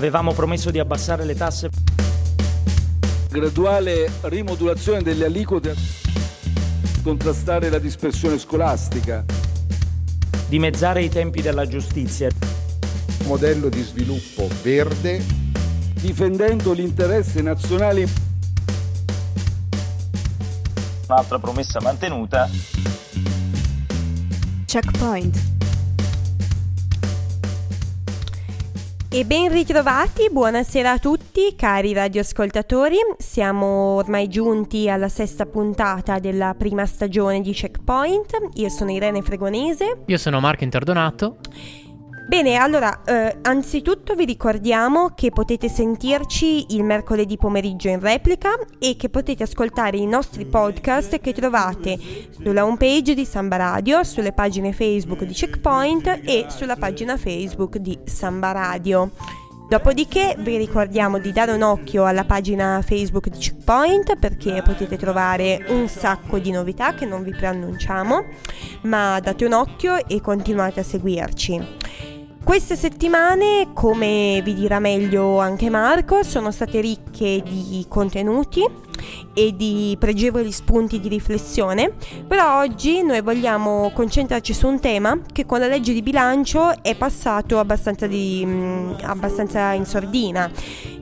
Avevamo 0.00 0.32
promesso 0.32 0.70
di 0.70 0.78
abbassare 0.78 1.26
le 1.26 1.34
tasse. 1.34 1.68
Graduale 3.28 4.10
rimodulazione 4.22 5.02
delle 5.02 5.26
aliquote 5.26 5.76
contrastare 7.02 7.68
la 7.68 7.78
dispersione 7.78 8.38
scolastica. 8.38 9.22
Dimezzare 10.48 11.02
i 11.02 11.10
tempi 11.10 11.42
della 11.42 11.66
giustizia. 11.66 12.30
Modello 13.26 13.68
di 13.68 13.82
sviluppo 13.82 14.48
verde. 14.62 15.22
Difendendo 15.92 16.72
l'interesse 16.72 17.42
nazionale. 17.42 18.08
Un'altra 21.08 21.38
promessa 21.38 21.78
mantenuta. 21.82 22.48
Checkpoint. 24.64 25.59
E 29.12 29.24
ben 29.24 29.50
ritrovati, 29.50 30.28
buonasera 30.30 30.92
a 30.92 30.98
tutti 30.98 31.56
cari 31.56 31.92
radioascoltatori, 31.92 32.94
siamo 33.18 33.96
ormai 33.96 34.28
giunti 34.28 34.88
alla 34.88 35.08
sesta 35.08 35.46
puntata 35.46 36.20
della 36.20 36.54
prima 36.56 36.86
stagione 36.86 37.40
di 37.40 37.50
Checkpoint, 37.50 38.50
io 38.54 38.68
sono 38.68 38.92
Irene 38.92 39.22
Fregonese. 39.22 40.02
Io 40.06 40.16
sono 40.16 40.38
Marco 40.38 40.62
Interdonato. 40.62 41.38
Bene, 42.30 42.54
allora, 42.54 43.02
eh, 43.02 43.38
anzitutto 43.42 44.14
vi 44.14 44.24
ricordiamo 44.24 45.14
che 45.16 45.32
potete 45.32 45.68
sentirci 45.68 46.76
il 46.76 46.84
mercoledì 46.84 47.36
pomeriggio 47.36 47.88
in 47.88 47.98
replica 47.98 48.50
e 48.78 48.94
che 48.96 49.08
potete 49.08 49.42
ascoltare 49.42 49.96
i 49.96 50.06
nostri 50.06 50.44
podcast 50.44 51.18
che 51.18 51.32
trovate 51.32 51.98
sulla 52.40 52.64
homepage 52.64 53.14
di 53.14 53.24
Samba 53.24 53.56
Radio, 53.56 54.04
sulle 54.04 54.30
pagine 54.30 54.72
Facebook 54.72 55.24
di 55.24 55.34
Checkpoint 55.34 56.20
e 56.24 56.46
sulla 56.50 56.76
pagina 56.76 57.16
Facebook 57.16 57.78
di 57.78 57.98
Samba 58.04 58.52
Radio. 58.52 59.10
Dopodiché 59.68 60.36
vi 60.38 60.56
ricordiamo 60.56 61.18
di 61.18 61.32
dare 61.32 61.50
un 61.50 61.62
occhio 61.62 62.04
alla 62.04 62.24
pagina 62.24 62.80
Facebook 62.80 63.28
di 63.28 63.38
Checkpoint 63.38 64.16
perché 64.18 64.62
potete 64.62 64.96
trovare 64.96 65.64
un 65.70 65.88
sacco 65.88 66.38
di 66.38 66.52
novità 66.52 66.94
che 66.94 67.06
non 67.06 67.24
vi 67.24 67.32
preannunciamo, 67.32 68.24
ma 68.82 69.18
date 69.18 69.44
un 69.44 69.52
occhio 69.52 70.06
e 70.06 70.20
continuate 70.20 70.78
a 70.78 70.84
seguirci. 70.84 71.78
Queste 72.50 72.74
settimane, 72.74 73.68
come 73.74 74.40
vi 74.42 74.54
dirà 74.54 74.80
meglio 74.80 75.38
anche 75.38 75.70
Marco, 75.70 76.24
sono 76.24 76.50
state 76.50 76.80
ricche 76.80 77.44
di 77.44 77.86
contenuti 77.86 78.68
e 79.32 79.54
di 79.54 79.96
pregevoli 79.96 80.50
spunti 80.50 80.98
di 80.98 81.06
riflessione, 81.06 81.92
però 82.26 82.58
oggi 82.58 83.04
noi 83.04 83.20
vogliamo 83.20 83.92
concentrarci 83.94 84.52
su 84.52 84.66
un 84.66 84.80
tema 84.80 85.16
che 85.32 85.46
con 85.46 85.60
la 85.60 85.68
legge 85.68 85.92
di 85.92 86.02
bilancio 86.02 86.82
è 86.82 86.96
passato 86.96 87.60
abbastanza, 87.60 88.08
di, 88.08 88.42
mm, 88.44 88.94
abbastanza 89.02 89.70
in 89.70 89.86
sordina 89.86 90.50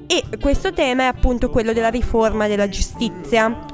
e 0.06 0.24
questo 0.38 0.74
tema 0.74 1.04
è 1.04 1.06
appunto 1.06 1.48
quello 1.48 1.72
della 1.72 1.88
riforma 1.88 2.46
della 2.46 2.68
giustizia 2.68 3.64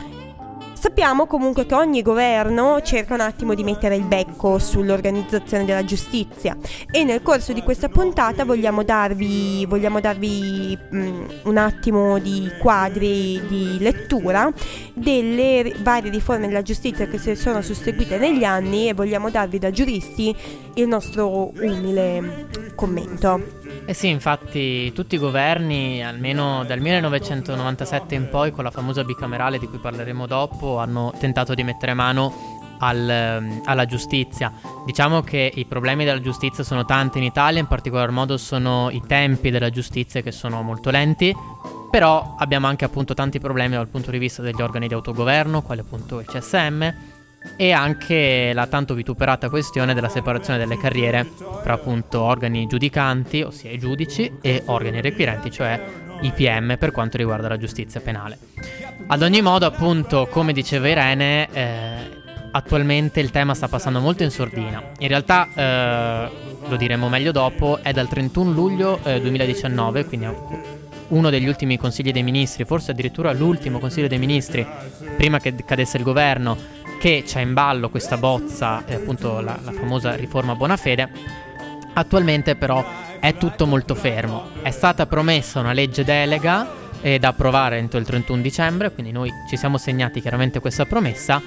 Sappiamo 0.84 1.26
comunque 1.26 1.64
che 1.64 1.74
ogni 1.74 2.02
governo 2.02 2.82
cerca 2.82 3.14
un 3.14 3.20
attimo 3.20 3.54
di 3.54 3.64
mettere 3.64 3.96
il 3.96 4.04
becco 4.04 4.58
sull'organizzazione 4.58 5.64
della 5.64 5.82
giustizia 5.82 6.54
e 6.90 7.04
nel 7.04 7.22
corso 7.22 7.54
di 7.54 7.62
questa 7.62 7.88
puntata 7.88 8.44
vogliamo 8.44 8.82
darvi, 8.82 9.64
vogliamo 9.64 10.00
darvi 10.00 10.78
um, 10.90 11.26
un 11.44 11.56
attimo 11.56 12.18
di 12.18 12.52
quadri 12.58 13.40
di 13.46 13.78
lettura 13.78 14.52
delle 14.92 15.74
varie 15.78 16.10
riforme 16.10 16.48
della 16.48 16.60
giustizia 16.60 17.06
che 17.06 17.16
si 17.16 17.34
sono 17.34 17.62
susseguite 17.62 18.18
negli 18.18 18.44
anni 18.44 18.90
e 18.90 18.92
vogliamo 18.92 19.30
darvi 19.30 19.58
da 19.58 19.70
giuristi 19.70 20.36
il 20.74 20.86
nostro 20.86 21.50
umile 21.62 22.46
commento. 22.74 23.63
Eh 23.86 23.92
sì, 23.92 24.08
infatti 24.08 24.90
tutti 24.94 25.16
i 25.16 25.18
governi, 25.18 26.02
almeno 26.02 26.64
dal 26.64 26.80
1997 26.80 28.14
in 28.14 28.30
poi, 28.30 28.50
con 28.50 28.64
la 28.64 28.70
famosa 28.70 29.04
bicamerale 29.04 29.58
di 29.58 29.66
cui 29.66 29.76
parleremo 29.76 30.26
dopo, 30.26 30.78
hanno 30.78 31.12
tentato 31.18 31.52
di 31.52 31.62
mettere 31.64 31.92
mano 31.92 32.76
al, 32.78 33.08
ehm, 33.08 33.60
alla 33.64 33.84
giustizia. 33.84 34.50
Diciamo 34.86 35.20
che 35.20 35.52
i 35.54 35.66
problemi 35.66 36.06
della 36.06 36.22
giustizia 36.22 36.64
sono 36.64 36.86
tanti 36.86 37.18
in 37.18 37.24
Italia, 37.24 37.60
in 37.60 37.66
particolar 37.66 38.10
modo 38.10 38.38
sono 38.38 38.88
i 38.90 39.02
tempi 39.06 39.50
della 39.50 39.68
giustizia 39.68 40.22
che 40.22 40.32
sono 40.32 40.62
molto 40.62 40.88
lenti, 40.88 41.34
però 41.90 42.36
abbiamo 42.38 42.66
anche 42.66 42.86
appunto 42.86 43.12
tanti 43.12 43.38
problemi 43.38 43.74
dal 43.74 43.88
punto 43.88 44.10
di 44.10 44.16
vista 44.16 44.40
degli 44.40 44.62
organi 44.62 44.88
di 44.88 44.94
autogoverno, 44.94 45.60
quale 45.60 45.82
appunto 45.82 46.20
il 46.20 46.26
CSM, 46.26 46.94
e 47.56 47.72
anche 47.72 48.52
la 48.52 48.66
tanto 48.66 48.94
vituperata 48.94 49.48
questione 49.48 49.94
della 49.94 50.08
separazione 50.08 50.58
delle 50.58 50.76
carriere 50.76 51.30
tra 51.62 51.74
appunto 51.74 52.20
organi 52.20 52.66
giudicanti, 52.66 53.42
ossia 53.42 53.70
i 53.70 53.78
giudici, 53.78 54.38
e 54.40 54.62
organi 54.66 55.00
requirenti, 55.00 55.50
cioè 55.50 55.80
i 56.20 56.32
PM 56.32 56.76
per 56.78 56.90
quanto 56.90 57.16
riguarda 57.16 57.48
la 57.48 57.56
giustizia 57.56 58.00
penale. 58.00 58.38
Ad 59.06 59.22
ogni 59.22 59.42
modo, 59.42 59.66
appunto, 59.66 60.26
come 60.30 60.52
diceva 60.52 60.88
Irene, 60.88 61.48
eh, 61.52 62.22
attualmente 62.50 63.20
il 63.20 63.30
tema 63.30 63.54
sta 63.54 63.68
passando 63.68 64.00
molto 64.00 64.22
in 64.22 64.30
sordina. 64.30 64.82
In 64.98 65.08
realtà, 65.08 65.48
eh, 65.54 66.30
lo 66.66 66.76
diremo 66.76 67.08
meglio 67.08 67.32
dopo, 67.32 67.78
è 67.82 67.92
dal 67.92 68.08
31 68.08 68.50
luglio 68.52 69.00
eh, 69.02 69.20
2019, 69.20 70.04
quindi 70.06 70.28
uno 71.08 71.30
degli 71.30 71.46
ultimi 71.46 71.76
consigli 71.76 72.12
dei 72.12 72.22
ministri, 72.22 72.64
forse 72.64 72.92
addirittura 72.92 73.32
l'ultimo 73.32 73.78
consiglio 73.78 74.08
dei 74.08 74.18
ministri, 74.18 74.66
prima 75.16 75.38
che 75.38 75.54
cadesse 75.64 75.98
il 75.98 76.02
governo, 76.02 76.56
che 77.04 77.22
c'è 77.22 77.42
in 77.42 77.52
ballo 77.52 77.90
questa 77.90 78.16
bozza, 78.16 78.82
eh, 78.86 78.94
appunto 78.94 79.40
la, 79.40 79.58
la 79.62 79.72
famosa 79.72 80.14
riforma 80.14 80.54
Bonafede, 80.54 81.06
attualmente 81.92 82.56
però 82.56 82.82
è 83.20 83.36
tutto 83.36 83.66
molto 83.66 83.94
fermo. 83.94 84.48
È 84.62 84.70
stata 84.70 85.04
promessa 85.04 85.60
una 85.60 85.74
legge 85.74 86.02
delega 86.02 86.66
eh, 87.02 87.18
da 87.18 87.28
approvare 87.28 87.76
entro 87.76 87.98
il 87.98 88.06
31 88.06 88.40
dicembre, 88.40 88.90
quindi 88.90 89.12
noi 89.12 89.30
ci 89.50 89.58
siamo 89.58 89.76
segnati 89.76 90.22
chiaramente 90.22 90.60
questa 90.60 90.86
promessa. 90.86 91.42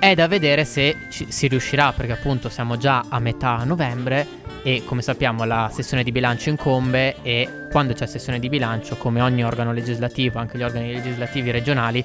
È 0.00 0.14
da 0.14 0.26
vedere 0.28 0.64
se 0.64 0.96
ci, 1.10 1.26
si 1.30 1.46
riuscirà, 1.46 1.92
perché 1.92 2.12
appunto 2.12 2.48
siamo 2.48 2.78
già 2.78 3.04
a 3.10 3.18
metà 3.18 3.64
novembre 3.64 4.26
e 4.62 4.82
come 4.86 5.02
sappiamo 5.02 5.44
la 5.44 5.70
sessione 5.70 6.04
di 6.04 6.10
bilancio 6.10 6.48
incombe 6.48 7.16
e 7.20 7.66
quando 7.70 7.92
c'è 7.92 8.06
sessione 8.06 8.38
di 8.38 8.48
bilancio, 8.48 8.96
come 8.96 9.20
ogni 9.20 9.44
organo 9.44 9.74
legislativo, 9.74 10.38
anche 10.38 10.56
gli 10.56 10.62
organi 10.62 10.90
legislativi 10.90 11.50
regionali, 11.50 12.02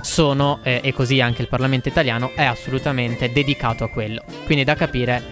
sono, 0.00 0.60
eh, 0.62 0.80
e 0.82 0.92
così 0.92 1.20
anche 1.20 1.42
il 1.42 1.48
Parlamento 1.48 1.88
italiano, 1.88 2.32
è 2.34 2.44
assolutamente 2.44 3.32
dedicato 3.32 3.84
a 3.84 3.88
quello. 3.88 4.22
Quindi 4.44 4.64
da 4.64 4.74
capire 4.74 5.22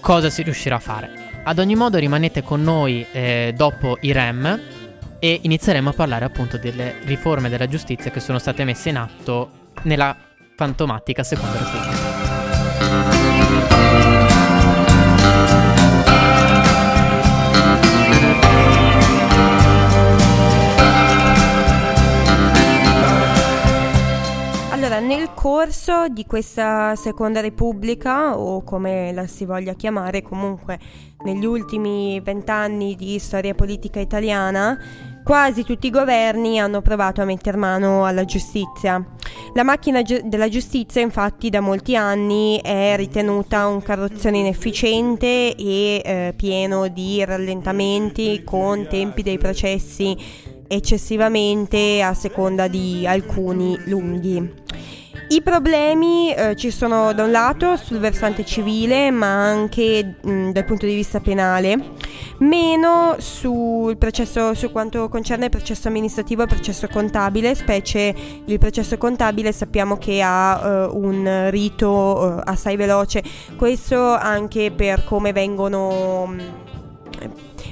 cosa 0.00 0.30
si 0.30 0.42
riuscirà 0.42 0.76
a 0.76 0.80
fare. 0.80 1.24
Ad 1.44 1.58
ogni 1.58 1.74
modo 1.74 1.98
rimanete 1.98 2.42
con 2.42 2.62
noi 2.62 3.06
eh, 3.12 3.52
dopo 3.56 3.98
i 4.00 4.12
REM 4.12 4.60
e 5.18 5.40
inizieremo 5.42 5.90
a 5.90 5.92
parlare 5.92 6.24
appunto 6.24 6.58
delle 6.58 6.96
riforme 7.04 7.48
della 7.48 7.68
giustizia 7.68 8.10
che 8.10 8.20
sono 8.20 8.38
state 8.38 8.64
messe 8.64 8.88
in 8.88 8.96
atto 8.96 9.50
nella 9.82 10.16
fantomatica 10.56 11.22
seconda 11.22 11.58
repubblica. 11.58 12.05
Allora, 24.96 25.14
nel 25.14 25.34
corso 25.34 26.08
di 26.08 26.24
questa 26.24 26.96
seconda 26.96 27.40
repubblica, 27.40 28.38
o 28.38 28.62
come 28.62 29.12
la 29.12 29.26
si 29.26 29.44
voglia 29.44 29.74
chiamare, 29.74 30.22
comunque 30.22 30.78
negli 31.22 31.44
ultimi 31.44 32.18
vent'anni 32.20 32.94
di 32.96 33.18
storia 33.18 33.54
politica 33.54 34.00
italiana, 34.00 34.78
quasi 35.22 35.64
tutti 35.64 35.88
i 35.88 35.90
governi 35.90 36.58
hanno 36.58 36.80
provato 36.80 37.20
a 37.20 37.26
mettere 37.26 37.58
mano 37.58 38.06
alla 38.06 38.24
giustizia. 38.24 39.04
La 39.52 39.64
macchina 39.64 40.00
gi- 40.00 40.22
della 40.24 40.48
giustizia 40.48 41.02
infatti 41.02 41.50
da 41.50 41.60
molti 41.60 41.94
anni 41.94 42.58
è 42.62 42.94
ritenuta 42.96 43.66
un 43.66 43.82
carrozzone 43.82 44.38
inefficiente 44.38 45.54
e 45.54 46.00
eh, 46.04 46.34
pieno 46.34 46.88
di 46.88 47.22
rallentamenti 47.22 48.42
con 48.44 48.86
tempi 48.88 49.22
dei 49.22 49.36
processi 49.36 50.16
eccessivamente 50.68 52.02
a 52.02 52.14
seconda 52.14 52.68
di 52.68 53.06
alcuni 53.06 53.78
lunghi. 53.86 54.64
I 55.28 55.42
problemi 55.42 56.32
eh, 56.32 56.54
ci 56.54 56.70
sono 56.70 57.12
da 57.12 57.24
un 57.24 57.32
lato 57.32 57.76
sul 57.76 57.98
versante 57.98 58.44
civile, 58.44 59.10
ma 59.10 59.26
anche 59.26 60.18
mh, 60.22 60.30
mm, 60.30 60.50
dal 60.50 60.64
punto 60.64 60.86
di 60.86 60.94
vista 60.94 61.18
penale, 61.18 61.76
meno 62.38 63.16
sul 63.18 63.96
processo, 63.96 64.54
su 64.54 64.70
quanto 64.70 65.08
concerne 65.08 65.46
il 65.46 65.50
processo 65.50 65.88
amministrativo 65.88 66.42
e 66.42 66.44
il 66.44 66.50
processo 66.50 66.86
contabile, 66.86 67.56
specie 67.56 68.14
il 68.44 68.58
processo 68.60 68.96
contabile 68.98 69.50
sappiamo 69.50 69.96
che 69.96 70.22
ha 70.22 70.86
uh, 70.86 70.96
un 70.96 71.48
rito 71.50 71.88
uh, 71.88 72.40
assai 72.44 72.76
veloce, 72.76 73.24
questo 73.56 74.00
anche 74.14 74.70
per 74.70 75.02
come 75.02 75.32
vengono... 75.32 76.26
Mh, 76.26 76.34
mm, 76.34 76.65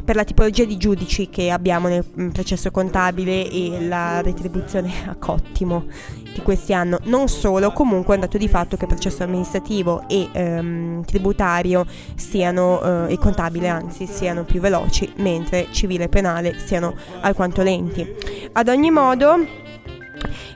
per 0.05 0.17
la 0.17 0.25
tipologia 0.25 0.65
di 0.65 0.77
giudici 0.77 1.31
che 1.31 1.51
abbiamo 1.51 1.89
nel 1.89 2.05
mm, 2.05 2.29
processo 2.29 2.71
contabile 2.71 3.51
e 3.51 3.87
la 3.87 4.21
retribuzione 4.21 4.93
a 5.09 5.17
cottimo 5.17 5.87
di 6.33 6.41
questi 6.43 6.75
anni. 6.75 6.97
Non 7.05 7.29
solo, 7.29 7.73
comunque 7.73 8.15
è 8.15 8.19
un 8.19 8.25
dato 8.25 8.37
di 8.37 8.49
fatto 8.49 8.77
che 8.77 8.85
il 8.85 8.91
processo 8.91 9.23
amministrativo 9.23 10.05
e 10.09 10.29
ehm, 10.31 11.05
tributario 11.05 11.87
siano, 12.17 13.07
eh, 13.09 13.15
e 13.15 13.19
contabile 13.19 13.69
anzi, 13.69 14.07
siano 14.07 14.45
più 14.45 14.61
veloci, 14.61 15.11
mentre 15.17 15.69
civile 15.71 16.05
e 16.05 16.09
penale 16.09 16.59
siano 16.59 16.95
alquanto 17.21 17.63
lenti. 17.63 18.07
Ad 18.53 18.69
ogni 18.69 18.91
modo, 18.91 19.63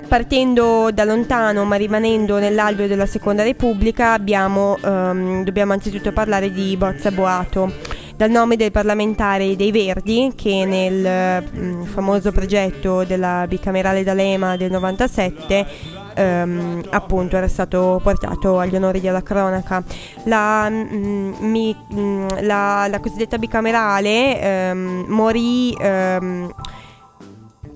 Partendo 0.08 0.90
da 0.90 1.04
lontano 1.04 1.64
ma 1.64 1.76
rimanendo 1.76 2.38
nell'alveo 2.38 2.86
della 2.86 3.04
Seconda 3.04 3.42
Repubblica 3.42 4.14
abbiamo, 4.14 4.78
um, 4.82 5.44
dobbiamo 5.44 5.74
anzitutto 5.74 6.12
parlare 6.12 6.50
di 6.50 6.74
Bozza 6.78 7.10
Boato 7.10 7.70
dal 8.18 8.30
nome 8.30 8.56
del 8.56 8.72
parlamentare 8.72 9.54
dei 9.54 9.70
Verdi 9.70 10.32
che 10.34 10.64
nel 10.64 11.40
mh, 11.40 11.84
famoso 11.84 12.32
progetto 12.32 13.04
della 13.04 13.46
bicamerale 13.46 14.02
d'Alema 14.02 14.56
del 14.56 14.72
97 14.72 15.66
ehm, 16.14 16.82
appunto 16.90 17.36
era 17.36 17.46
stato 17.46 18.00
portato 18.02 18.58
agli 18.58 18.74
onori 18.74 19.00
della 19.00 19.22
cronaca. 19.22 19.84
La, 20.24 20.68
mh, 20.68 21.36
mi, 21.42 21.72
mh, 21.72 22.44
la, 22.44 22.88
la 22.88 22.98
cosiddetta 22.98 23.38
bicamerale 23.38 24.40
ehm, 24.40 25.04
morì 25.06 25.72
ehm, 25.80 26.52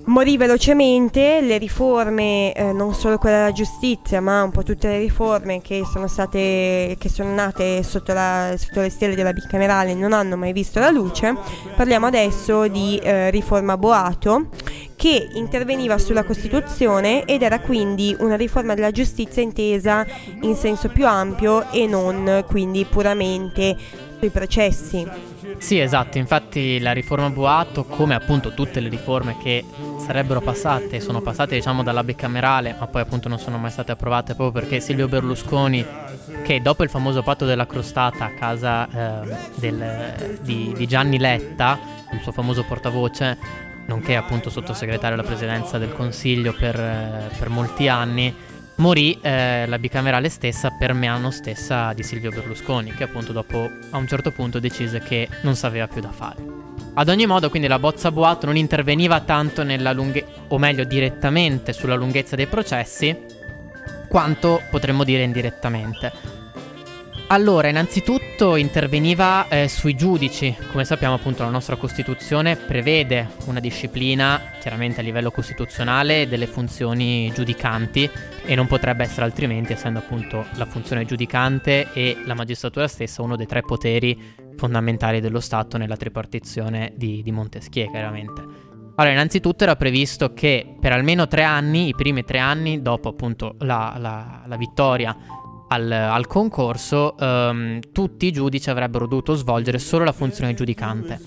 morì 0.07 0.37
velocemente, 0.37 1.41
le 1.41 1.59
riforme, 1.59 2.53
eh, 2.53 2.73
non 2.73 2.95
solo 2.95 3.19
quella 3.19 3.39
della 3.39 3.53
giustizia, 3.53 4.21
ma 4.21 4.43
un 4.43 4.51
po' 4.51 4.63
tutte 4.63 4.89
le 4.89 4.99
riforme 4.99 5.61
che 5.61 5.83
sono 5.91 6.09
state, 6.09 6.97
che 6.99 7.09
sono 7.09 7.33
nate 7.33 7.83
sotto, 7.83 8.13
la, 8.13 8.55
sotto 8.57 8.81
le 8.81 8.91
stelle 8.91 9.15
della 9.15 9.33
bicamerale 9.33 9.95
non 9.95 10.13
hanno 10.13 10.37
mai 10.37 10.53
visto 10.53 10.81
la 10.81 10.91
luce. 10.91 11.35
Parliamo 11.77 12.07
adesso 12.07 12.69
di 12.69 12.99
eh, 12.99 13.31
riforma 13.31 13.77
Boato 13.77 14.49
che 14.97 15.31
interveniva 15.35 15.99
sulla 15.99 16.23
Costituzione 16.23 17.25
ed 17.25 17.43
era 17.43 17.59
quindi 17.61 18.17
una 18.21 18.37
riforma 18.37 18.75
della 18.75 18.93
giustizia 18.93 19.43
intesa 19.43 20.07
in 20.43 20.55
senso 20.55 20.89
più 20.89 21.07
ampio 21.07 21.71
e 21.73 21.87
non 21.87 22.45
quindi 22.49 22.85
puramente 22.85 23.77
sui 24.23 24.31
processi. 24.31 25.05
Sì, 25.59 25.81
esatto, 25.81 26.17
infatti 26.17 26.79
la 26.79 26.93
riforma 26.93 27.29
Boato, 27.29 27.85
come 27.85 28.15
appunto 28.15 28.55
tutte 28.55 28.79
le 28.79 28.89
riforme 28.89 29.37
che 29.43 29.65
sarebbero 29.99 30.41
passate, 30.41 31.01
sono 31.01 31.21
passate 31.21 31.57
diciamo 31.57 31.83
dalla 31.83 32.05
bicamerale, 32.05 32.77
ma 32.79 32.87
poi 32.87 33.03
appunto 33.03 33.29
non 33.29 33.41
sono 33.41 33.59
mai 33.59 33.73
state 33.73 33.91
approvate 33.91 34.37
proprio 34.37 34.63
perché 34.63 34.79
Silvio 34.79 35.09
Berlusconi, 35.09 35.85
che 36.45 36.61
dopo 36.61 36.85
il 36.85 36.89
famoso 36.89 37.23
patto 37.23 37.47
della 37.47 37.67
crostata 37.67 38.27
a 38.27 38.31
casa 38.31 39.25
eh, 39.25 39.37
del, 39.57 40.39
di, 40.41 40.73
di 40.77 40.87
Gianni 40.87 41.19
Letta, 41.19 41.77
il 42.13 42.21
suo 42.21 42.31
famoso 42.31 42.63
portavoce, 42.63 43.37
nonché 43.87 44.15
appunto 44.15 44.51
sottosegretario 44.51 45.15
alla 45.19 45.27
presidenza 45.27 45.79
del 45.79 45.93
Consiglio 45.93 46.53
per, 46.53 46.79
eh, 46.79 47.29
per 47.37 47.49
molti 47.49 47.89
anni, 47.89 48.33
morì 48.83 49.17
eh, 49.23 49.65
la 49.69 49.79
bicamerale 49.79 50.29
stessa 50.29 50.71
per 50.71 50.93
mano 50.93 51.31
stessa 51.31 51.93
di 51.93 52.03
Silvio 52.03 52.31
Berlusconi, 52.31 52.93
che 52.93 53.05
appunto 53.05 53.31
dopo 53.31 53.71
a 53.91 53.97
un 53.97 54.09
certo 54.09 54.33
punto 54.33 54.59
decise 54.59 54.99
che 54.99 55.29
non 55.43 55.55
sapeva 55.55 55.87
più 55.87 56.01
da 56.01 56.11
fare. 56.11 56.45
Ad 56.95 57.09
ogni 57.09 57.27
modo, 57.27 57.49
quindi 57.49 57.69
la 57.69 57.79
bozza 57.79 58.11
Boato 58.11 58.47
non 58.47 58.57
interveniva 58.57 59.21
tanto 59.21 59.63
nella 59.63 59.93
lunghezza, 59.93 60.27
o 60.49 60.59
meglio 60.59 60.83
direttamente 60.83 61.73
sulla 61.73 61.95
lunghezza 61.95 62.35
dei 62.35 62.49
processi, 62.49 63.17
quanto 64.09 64.61
potremmo 64.69 65.05
dire 65.05 65.23
indirettamente. 65.23 66.42
Allora, 67.33 67.69
innanzitutto 67.69 68.57
interveniva 68.57 69.49
eh, 69.49 69.67
sui 69.67 69.95
giudici. 69.95 70.55
Come 70.71 70.85
sappiamo, 70.85 71.15
appunto, 71.15 71.43
la 71.43 71.49
nostra 71.49 71.77
Costituzione 71.77 72.57
prevede 72.57 73.27
una 73.47 73.59
disciplina, 73.59 74.39
chiaramente 74.61 75.01
a 75.01 75.03
livello 75.03 75.31
costituzionale, 75.31 76.29
delle 76.29 76.47
funzioni 76.47 77.33
giudicanti 77.33 78.11
e 78.45 78.55
non 78.55 78.67
potrebbe 78.67 79.05
essere 79.05 79.25
altrimenti, 79.25 79.73
essendo 79.73 80.01
appunto 80.01 80.45
la 80.57 80.67
funzione 80.67 81.07
giudicante 81.07 81.89
e 81.95 82.19
la 82.27 82.35
magistratura 82.35 82.87
stessa 82.87 83.23
uno 83.23 83.37
dei 83.37 83.47
tre 83.47 83.63
poteri 83.63 84.35
fondamentali 84.55 85.21
dello 85.21 85.41
Stato 85.41 85.79
nella 85.79 85.97
tripartizione 85.97 86.93
di, 86.97 87.23
di 87.23 87.33
Montesquieu, 87.33 87.91
chiaramente. 87.91 88.43
Allora, 88.95 89.15
innanzitutto 89.15 89.65
era 89.65 89.75
previsto 89.75 90.35
che 90.35 90.77
per 90.79 90.93
almeno 90.93 91.27
tre 91.27 91.45
anni, 91.45 91.89
i 91.89 91.95
primi 91.95 92.25
tre 92.25 92.41
anni, 92.41 92.83
dopo 92.83 93.09
appunto 93.09 93.55
la, 93.61 93.97
la, 93.97 94.43
la 94.47 94.57
vittoria 94.59 95.17
al, 95.73 95.91
al 95.91 96.27
concorso, 96.27 97.15
um, 97.19 97.81
tutti 97.93 98.27
i 98.27 98.33
giudici 98.33 98.69
avrebbero 98.69 99.07
dovuto 99.07 99.35
svolgere 99.35 99.79
solo 99.79 100.05
la 100.05 100.13
funzione 100.13 100.55
giudicante. 100.55 101.19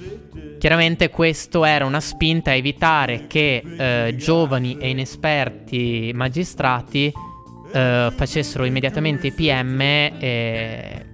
Chiaramente 0.59 1.09
questo 1.09 1.65
era 1.65 1.85
una 1.85 1.99
spinta 1.99 2.51
a 2.51 2.53
evitare 2.53 3.27
che 3.27 3.63
eh, 3.77 4.15
giovani 4.15 4.77
e 4.77 4.89
inesperti 4.89 6.11
magistrati 6.13 7.11
eh, 7.73 8.11
facessero 8.15 8.63
immediatamente 8.65 9.27
i 9.27 9.31
PM 9.31 9.81
eh, 9.81 11.05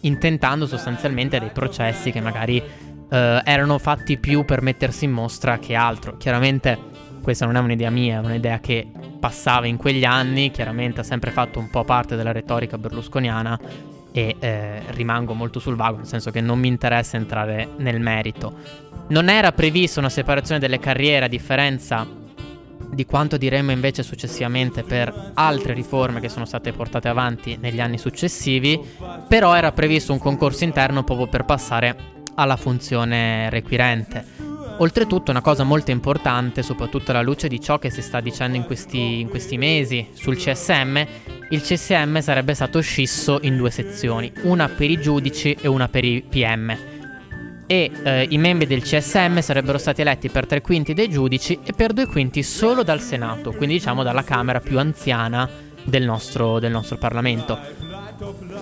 intentando 0.00 0.66
sostanzialmente 0.66 1.38
dei 1.38 1.50
processi 1.50 2.10
che 2.10 2.20
magari 2.20 2.58
eh, 2.58 3.42
erano 3.44 3.78
fatti 3.78 4.18
più 4.18 4.44
per 4.44 4.62
mettersi 4.62 5.04
in 5.04 5.12
mostra 5.12 5.58
che 5.58 5.74
altro. 5.74 6.16
Chiaramente 6.16 6.92
questa 7.24 7.46
non 7.46 7.56
è 7.56 7.58
un'idea 7.58 7.90
mia, 7.90 8.20
è 8.20 8.24
un'idea 8.24 8.60
che 8.60 8.86
passava 9.18 9.66
in 9.66 9.78
quegli 9.78 10.04
anni, 10.04 10.50
chiaramente 10.50 11.00
ha 11.00 11.02
sempre 11.02 11.32
fatto 11.32 11.58
un 11.58 11.70
po' 11.70 11.82
parte 11.82 12.14
della 12.14 12.30
retorica 12.30 12.78
berlusconiana 12.78 13.58
e 14.12 14.36
eh, 14.38 14.82
rimango 14.90 15.34
molto 15.34 15.58
sul 15.58 15.74
vago, 15.74 15.96
nel 15.96 16.06
senso 16.06 16.30
che 16.30 16.40
non 16.40 16.60
mi 16.60 16.68
interessa 16.68 17.16
entrare 17.16 17.68
nel 17.78 17.98
merito. 17.98 18.54
Non 19.08 19.28
era 19.28 19.50
prevista 19.52 19.98
una 19.98 20.10
separazione 20.10 20.60
delle 20.60 20.78
carriere 20.78 21.24
a 21.24 21.28
differenza 21.28 22.06
di 22.90 23.06
quanto 23.06 23.36
diremo 23.36 23.72
invece 23.72 24.02
successivamente 24.02 24.82
per 24.82 25.32
altre 25.34 25.72
riforme 25.72 26.20
che 26.20 26.28
sono 26.28 26.44
state 26.44 26.72
portate 26.72 27.08
avanti 27.08 27.56
negli 27.60 27.80
anni 27.80 27.98
successivi, 27.98 28.78
però 29.26 29.54
era 29.54 29.72
previsto 29.72 30.12
un 30.12 30.18
concorso 30.18 30.64
interno 30.64 31.02
proprio 31.02 31.26
per 31.26 31.44
passare 31.44 31.96
alla 32.34 32.56
funzione 32.56 33.48
requirente. 33.50 34.53
Oltretutto 34.78 35.30
una 35.30 35.40
cosa 35.40 35.62
molto 35.62 35.92
importante, 35.92 36.62
soprattutto 36.62 37.12
alla 37.12 37.22
luce 37.22 37.46
di 37.46 37.60
ciò 37.60 37.78
che 37.78 37.90
si 37.90 38.02
sta 38.02 38.20
dicendo 38.20 38.56
in 38.56 38.64
questi, 38.64 39.20
in 39.20 39.28
questi 39.28 39.56
mesi 39.56 40.08
sul 40.14 40.36
CSM, 40.36 40.96
il 41.50 41.60
CSM 41.60 42.18
sarebbe 42.18 42.54
stato 42.54 42.80
scisso 42.80 43.38
in 43.42 43.56
due 43.56 43.70
sezioni, 43.70 44.32
una 44.42 44.68
per 44.68 44.90
i 44.90 45.00
giudici 45.00 45.56
e 45.60 45.68
una 45.68 45.88
per 45.88 46.04
i 46.04 46.24
PM. 46.28 46.76
E 47.66 47.90
eh, 48.02 48.26
i 48.28 48.36
membri 48.36 48.66
del 48.66 48.82
CSM 48.82 49.38
sarebbero 49.38 49.78
stati 49.78 50.00
eletti 50.00 50.28
per 50.28 50.46
tre 50.46 50.60
quinti 50.60 50.92
dai 50.92 51.08
giudici 51.08 51.60
e 51.64 51.72
per 51.72 51.92
due 51.92 52.06
quinti 52.06 52.42
solo 52.42 52.82
dal 52.82 53.00
Senato, 53.00 53.52
quindi 53.52 53.76
diciamo 53.76 54.02
dalla 54.02 54.24
Camera 54.24 54.58
più 54.60 54.78
anziana 54.78 55.48
del 55.84 56.02
nostro, 56.02 56.58
del 56.58 56.72
nostro 56.72 56.96
Parlamento. 56.96 57.93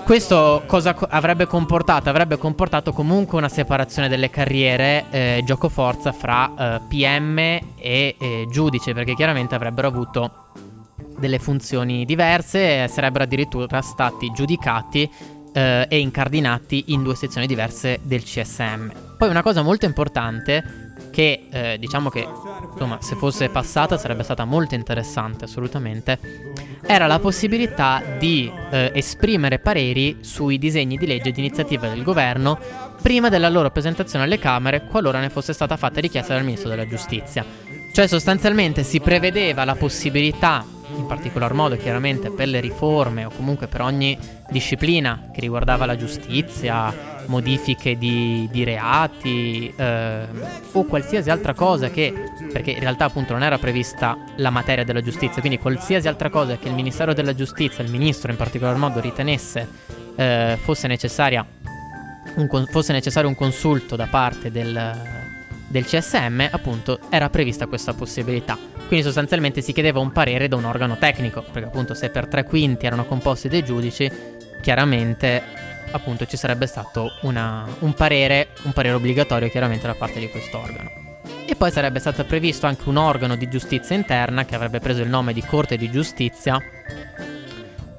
Questo 0.05 0.63
cosa 0.67 0.97
avrebbe 1.09 1.47
comportato? 1.47 2.09
Avrebbe 2.09 2.39
comportato 2.39 2.93
comunque 2.93 3.37
una 3.39 3.49
separazione 3.49 4.09
delle 4.09 4.31
carriere 4.31 5.05
eh, 5.11 5.43
gioco 5.45 5.69
forza 5.69 6.13
fra 6.13 6.53
eh, 6.57 6.81
PM 6.89 7.39
e 7.39 7.61
eh, 7.77 8.47
giudice, 8.51 8.95
perché 8.95 9.15
chiaramente 9.15 9.55
avrebbero 9.55 9.89
avuto 9.89 10.51
delle 11.19 11.39
funzioni 11.39 12.05
diverse 12.05 12.85
e 12.85 12.89
sarebbero 12.89 13.25
addirittura 13.25 13.83
stati 13.83 14.31
giudicati 14.33 15.11
eh, 15.53 15.87
e 15.89 15.99
incardinati 15.99 16.85
in 16.89 17.03
due 17.03 17.15
sezioni 17.15 17.47
diverse 17.47 18.01
del 18.03 18.23
CSM. 18.23 18.91
Poi 19.19 19.29
una 19.29 19.43
cosa 19.43 19.63
molto 19.63 19.85
importante 19.85 20.82
che 21.13 21.47
eh, 21.51 21.77
diciamo 21.79 22.09
che 22.09 22.27
insomma 22.73 22.99
se 23.01 23.15
fosse 23.15 23.51
passata 23.51 23.99
sarebbe 23.99 24.25
stata 24.25 24.45
molto 24.45 24.75
interessante 24.75 25.45
assolutamente 25.45 26.19
era 26.85 27.07
la 27.07 27.21
possibilità 27.21 28.03
di 28.19 28.51
eh, 28.71 28.91
esprimere 28.95 29.61
pareri 29.61 30.19
sui 30.23 30.59
disegni 30.59 30.97
di 30.97 31.07
legge 31.07 31.31
di 31.31 31.39
iniziativa 31.39 31.87
del 31.89 32.03
governo 32.03 32.59
prima 33.01 33.29
della 33.29 33.49
loro 33.49 33.71
presentazione 33.71 34.25
alle 34.25 34.39
Camere 34.39 34.87
qualora 34.87 35.21
ne 35.21 35.29
fosse 35.31 35.53
stata 35.53 35.77
fatta 35.77 36.01
richiesta 36.01 36.35
dal 36.35 36.45
Ministro 36.45 36.69
della 36.69 36.87
Giustizia. 36.87 37.45
Cioè 37.93 38.07
sostanzialmente 38.07 38.85
si 38.85 39.01
prevedeva 39.01 39.65
la 39.65 39.75
possibilità, 39.75 40.65
in 40.97 41.07
particolar 41.07 41.53
modo 41.53 41.77
chiaramente 41.77 42.31
per 42.31 42.49
le 42.49 42.61
riforme 42.61 43.27
o 43.27 43.31
comunque 43.31 43.67
per 43.67 43.83
ogni 43.83 44.19
disciplina 44.49 45.29
che 45.33 45.41
riguardava 45.41 45.85
la 45.85 45.97
giustizia, 45.97 47.12
modifiche 47.27 47.97
di, 47.97 48.49
di 48.51 48.65
reati 48.65 49.73
eh, 49.77 50.27
o 50.73 50.85
qualsiasi 50.85 51.31
altra 51.31 51.55
cosa 51.55 51.91
che, 51.91 52.13
perché 52.53 52.73
in 52.73 52.81
realtà 52.81 53.07
appunto 53.07 53.33
non 53.33 53.43
era 53.43 53.59
prevista 53.59 54.17
la 54.37 54.51
materia 54.51 54.85
della 54.85 55.01
giustizia, 55.01 55.41
quindi 55.41 55.59
qualsiasi 55.59 56.09
altra 56.09 56.31
cosa 56.31 56.57
che 56.57 56.69
il 56.69 56.75
Ministero 56.75 57.13
della 57.15 57.35
Giustizia, 57.35 57.85
il 57.85 57.91
Ministro 57.91 58.31
in 58.31 58.37
particolar 58.37 58.77
modo 58.77 59.01
ritenesse 59.01 59.69
eh, 60.17 60.59
fosse, 60.61 60.87
necessaria, 60.87 61.47
un, 62.37 62.67
fosse 62.71 62.93
necessario 62.93 63.29
un 63.29 63.35
consulto 63.35 63.97
da 63.97 64.07
parte 64.07 64.51
del, 64.51 64.99
del 65.69 65.85
CSM, 65.85 66.49
appunto 66.51 66.99
era 67.09 67.31
prevista 67.31 67.67
questa 67.67 67.95
possibilità. 67.95 68.59
Quindi 68.87 69.05
sostanzialmente 69.05 69.63
si 69.63 69.73
chiedeva 69.73 70.01
un 70.01 70.13
parere 70.13 70.49
da 70.49 70.57
un 70.57 70.65
organo 70.65 70.99
tecnico, 70.99 71.43
perché 71.51 71.69
appunto 71.69 71.95
se 71.95 72.11
per 72.11 72.27
tre 72.27 72.45
quinti 72.45 72.85
erano 72.85 73.07
composti 73.07 73.49
dei 73.49 73.65
giudici, 73.65 74.11
chiaramente 74.61 75.43
appunto 75.91 76.27
ci 76.27 76.37
sarebbe 76.37 76.67
stato 76.67 77.13
una, 77.23 77.67
un, 77.81 77.93
parere, 77.95 78.49
un 78.63 78.73
parere 78.73 78.95
obbligatorio 78.95 79.49
chiaramente 79.49 79.87
da 79.87 79.95
parte 79.95 80.21
di 80.21 80.29
quest'organo. 80.29 80.91
E 81.47 81.55
poi 81.57 81.71
sarebbe 81.71 81.99
stato 81.99 82.25
previsto 82.25 82.67
anche 82.67 82.89
un 82.89 82.97
organo 82.97 83.37
di 83.37 83.49
giustizia 83.49 83.97
interna 83.97 84.45
che 84.45 84.55
avrebbe 84.55 84.79
preso 84.79 85.03
il 85.03 85.09
nome 85.09 85.33
di 85.33 85.43
Corte 85.43 85.77
di 85.77 85.91
Giustizia 85.91 86.61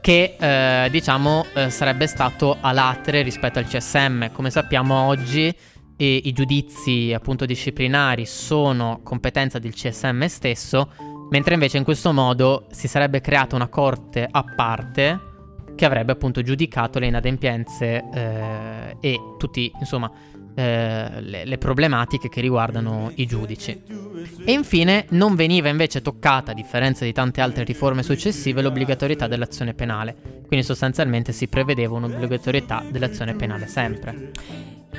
che 0.04 0.36
eh, 0.38 0.90
diciamo 0.90 1.46
eh, 1.54 1.70
sarebbe 1.70 2.08
stato 2.08 2.58
a 2.60 2.74
latere 2.74 3.22
rispetto 3.22 3.60
al 3.60 3.66
CSM. 3.66 4.34
Come 4.34 4.50
sappiamo 4.50 4.96
oggi 5.08 5.56
e 5.96 6.22
i 6.25 6.34
giudizi 6.34 7.13
appunto 7.16 7.46
disciplinari 7.46 8.25
sono 8.25 9.00
competenza 9.02 9.60
del 9.60 9.74
CSM 9.74 10.25
stesso, 10.25 10.92
mentre 11.30 11.54
invece 11.54 11.78
in 11.78 11.86
questo 11.86 12.12
modo 12.12 12.68
si 12.72 12.90
sarebbe 12.90 13.22
creata 13.22 13.56
una 13.56 13.70
corte 13.70 14.28
a 14.30 14.44
parte 14.44 15.33
che 15.75 15.86
avrebbe 15.86 16.12
appunto 16.12 16.42
giudicato 16.42 17.00
le 17.00 17.08
inadempienze 17.08 18.03
eh, 18.13 18.98
e 19.00 19.20
tutti, 19.38 19.72
insomma, 19.80 20.12
eh, 20.56 21.22
le, 21.22 21.46
le, 21.46 21.58
problematiche 21.58 22.30
che 22.30 22.42
riguardano 22.42 23.12
i 23.15 23.25
giudici. 23.25 23.82
E 24.46 24.51
infine 24.51 25.06
non 25.10 25.36
veniva 25.36 25.70
invece 25.70 26.01
toccata, 26.01 26.51
a 26.51 26.53
differenza 26.53 27.06
di 27.06 27.12
tante 27.12 27.42
altre 27.42 27.63
riforme 27.63 28.03
successive, 28.03 28.62
l'obbligatorietà 28.62 29.27
dell'azione 29.27 29.74
penale. 29.74 30.15
Quindi 30.48 30.65
sostanzialmente 30.65 31.32
si 31.32 31.48
prevedeva 31.48 31.96
un'obbligatorietà 31.96 32.84
dell'azione 32.89 33.34
penale 33.34 33.68
sempre. 33.68 34.32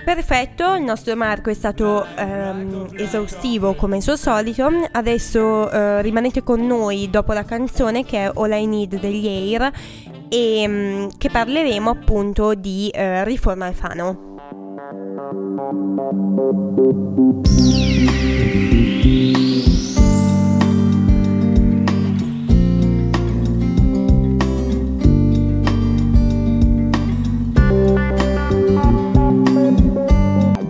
Perfetto, 0.03 0.75
il 0.75 0.83
nostro 0.83 1.15
Marco 1.17 1.51
è 1.51 1.55
stato 1.55 2.07
ehm, 2.17 2.89
esaustivo 2.97 3.75
come 3.75 3.97
al 3.97 4.03
suo 4.03 4.17
solito. 4.17 4.69
Adesso 4.91 5.71
eh, 5.71 6.03
rimanete 6.03 6.43
con 6.43 6.67
noi 6.67 7.09
dopo 7.11 7.33
la 7.33 7.45
canzone 7.45 8.05
che 8.05 8.25
è 8.25 8.31
All 8.35 8.53
I 8.53 8.67
Need 8.67 8.99
degli 8.99 9.27
Air 9.27 9.71
e 10.29 10.63
ehm, 10.63 11.11
che 11.17 11.31
parleremo 11.31 11.91
appunto 11.91 12.55
di 12.55 12.89
eh, 12.89 13.25
riforma 13.25 13.67
Alfano. 13.67 14.33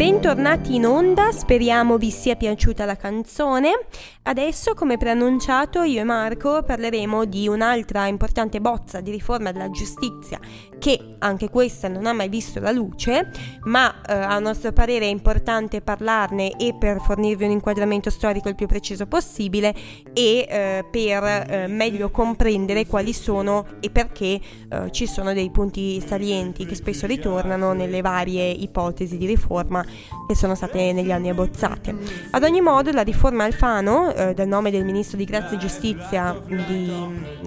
Bentornati 0.05 0.75
in 0.75 0.85
onda, 0.85 1.33
speriamo 1.33 1.97
vi 1.97 2.11
sia 2.11 2.37
piaciuta 2.37 2.85
la 2.85 2.95
canzone. 2.95 3.87
Adesso, 4.25 4.75
come 4.75 4.99
preannunciato, 4.99 5.81
io 5.81 6.03
e 6.03 6.05
Marco 6.05 6.63
parleremo 6.63 7.25
di 7.25 7.49
un'altra 7.49 8.07
importante 8.07 8.61
bozza 8.61 9.01
di 9.01 9.11
riforma 9.11 9.51
della 9.51 9.71
giustizia 9.71 10.39
che 10.85 11.17
anche 11.21 11.49
questa 11.49 11.89
non 11.89 12.05
ha 12.05 12.13
mai 12.13 12.29
visto 12.29 12.61
la 12.61 12.71
luce, 12.71 13.31
ma 13.63 14.03
eh, 14.07 14.13
a 14.13 14.39
nostro 14.39 14.71
parere 14.71 15.07
è 15.07 15.09
importante 15.09 15.81
parlarne 15.81 16.59
e 16.59 16.75
per 16.79 17.01
fornirvi 17.01 17.45
un 17.45 17.53
inquadramento 17.53 18.11
storico 18.11 18.51
il 18.51 18.55
più 18.55 18.67
preciso 18.67 19.07
possibile 19.07 19.75
e 20.13 20.47
eh, 20.47 20.85
per 20.91 21.25
eh, 21.25 21.67
meglio 21.69 22.11
comprendere 22.11 22.85
quali 22.85 23.15
sono 23.15 23.65
e 23.81 23.89
perché 23.89 24.39
eh, 24.69 24.91
ci 24.91 25.07
sono 25.07 25.33
dei 25.33 25.51
punti 25.51 26.03
salienti 26.07 26.67
che 26.67 26.75
spesso 26.75 27.07
ritornano 27.07 27.73
nelle 27.73 28.03
varie 28.03 28.51
ipotesi 28.51 29.17
di 29.17 29.25
riforma 29.25 29.83
che 30.29 30.37
sono 30.37 30.55
state 30.55 30.93
negli 30.93 31.13
anni 31.13 31.31
abbozzate. 31.31 31.97
Ad 32.33 32.43
ogni 32.43 32.61
modo 32.61 32.93
la 32.93 33.01
riforma 33.01 33.45
Alfano, 33.45 34.13
eh, 34.13 34.35
del 34.35 34.49
nome 34.49 34.71
del 34.71 34.85
ministro 34.85 35.17
di 35.17 35.25
grazia 35.25 35.57
e 35.57 35.61
giustizia 35.61 36.39
di, 36.47 36.93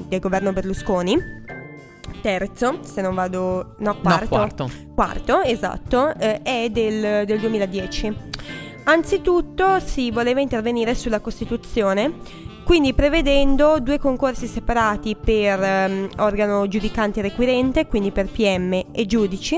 del 0.07 0.19
governo 0.19 0.51
Berlusconi, 0.53 1.45
terzo, 2.21 2.79
se 2.81 3.01
non 3.01 3.15
vado... 3.15 3.75
No, 3.79 3.99
quarto. 3.99 4.23
No, 4.23 4.27
quarto. 4.27 4.69
Quarto, 4.93 5.41
esatto, 5.41 6.13
eh, 6.17 6.41
è 6.41 6.69
del, 6.69 7.25
del 7.25 7.39
2010. 7.39 8.15
Anzitutto 8.85 9.79
si 9.79 10.11
voleva 10.11 10.39
intervenire 10.39 10.95
sulla 10.95 11.19
Costituzione, 11.19 12.19
quindi 12.63 12.93
prevedendo 12.93 13.79
due 13.79 13.97
concorsi 13.97 14.47
separati 14.47 15.15
per 15.15 15.59
um, 15.89 16.09
organo 16.17 16.67
giudicante 16.67 17.21
requirente, 17.21 17.87
quindi 17.87 18.11
per 18.11 18.27
PM 18.27 18.85
e 18.91 19.05
giudici, 19.05 19.57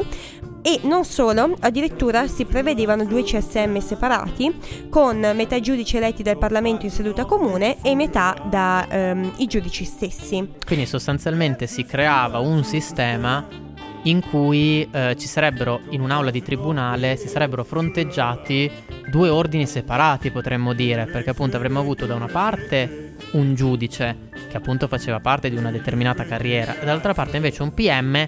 e 0.62 0.80
non 0.84 1.06
solo, 1.06 1.56
addirittura 1.60 2.28
si 2.28 2.46
prevedevano 2.46 3.06
due 3.06 3.24
CSM 3.24 3.78
separati 3.78 4.88
con 4.90 5.18
metà 5.34 5.60
giudici 5.60 5.98
eletti 5.98 6.24
dal 6.24 6.38
Parlamento 6.38 6.86
in 6.86 6.92
seduta 6.92 7.26
comune 7.26 7.78
e 7.82 7.96
metà 7.96 8.36
dai 8.50 8.86
ehm, 8.90 9.48
giudici 9.48 9.86
stessi. 9.86 10.56
Quindi 10.66 10.86
sostanzialmente 10.86 11.68
si 11.68 11.84
creava 11.86 12.40
un 12.40 12.64
sistema 12.64 13.68
in 14.04 14.22
cui 14.22 14.88
eh, 14.90 15.16
ci 15.18 15.28
sarebbero 15.28 15.82
in 15.90 16.02
un'aula 16.02 16.32
di 16.32 16.42
tribunale 16.42 17.18
si 17.18 17.28
sarebbero 17.28 17.64
fronteggiati 17.66 18.72
due 19.10 19.28
ordini 19.28 19.66
separati 19.66 20.32
potremmo 20.32 20.74
dire 20.74 21.06
perché 21.06 21.32
appunto 21.32 21.58
avremmo 21.58 21.80
avuto 21.80 22.06
da 22.06 22.16
una 22.16 22.28
parte 22.28 23.16
un 23.32 23.56
giudice 23.56 24.30
che 24.50 24.56
appunto 24.56 24.88
faceva 24.88 25.20
parte 25.20 25.50
di 25.50 25.58
una 25.58 25.72
determinata 25.72 26.24
carriera 26.24 26.80
e 26.80 26.86
dall'altra 26.86 27.14
parte 27.14 27.36
invece 27.36 27.62
un 27.62 27.74
PM 27.74 28.28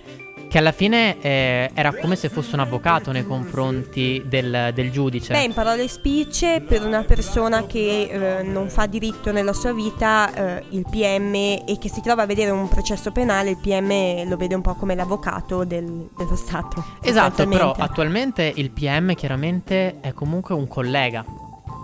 che 0.52 0.58
alla 0.58 0.74
fine 0.74 1.18
eh, 1.22 1.72
era 1.74 1.94
come 1.96 2.18
se 2.18 2.28
fosse 2.28 2.56
un 2.56 2.60
avvocato 2.60 3.14
nei 3.14 3.26
confronti 3.26 4.22
del, 4.26 4.72
del 4.74 4.92
giudice. 4.92 5.32
Beh, 5.32 5.44
in 5.44 5.54
parole 5.54 5.88
spicce, 5.88 6.60
per 6.60 6.84
una 6.84 7.04
persona 7.04 7.66
che 7.66 8.40
eh, 8.40 8.44
non 8.44 8.68
fa 8.68 8.86
diritto 8.86 9.32
nella 9.32 9.54
sua 9.54 9.72
vita, 9.72 10.58
eh, 10.58 10.66
il 10.72 10.86
PM 10.92 11.34
e 11.34 11.78
che 11.80 11.88
si 11.88 12.02
trova 12.02 12.24
a 12.24 12.26
vedere 12.26 12.50
un 12.50 12.68
processo 12.68 13.14
penale, 13.14 13.52
il 13.52 13.60
PM 13.62 14.28
lo 14.28 14.36
vede 14.36 14.54
un 14.54 14.62
po' 14.62 14.76
come 14.76 14.94
l'avvocato 14.94 15.64
del, 15.64 16.10
dello 16.18 16.36
Stato. 16.36 16.84
Esatto, 17.02 17.48
però 17.48 17.72
attualmente 17.72 18.52
il 18.54 18.72
PM 18.72 19.16
chiaramente 19.16 20.02
è 20.02 20.12
comunque 20.12 20.54
un 20.54 20.68
collega. 20.68 21.24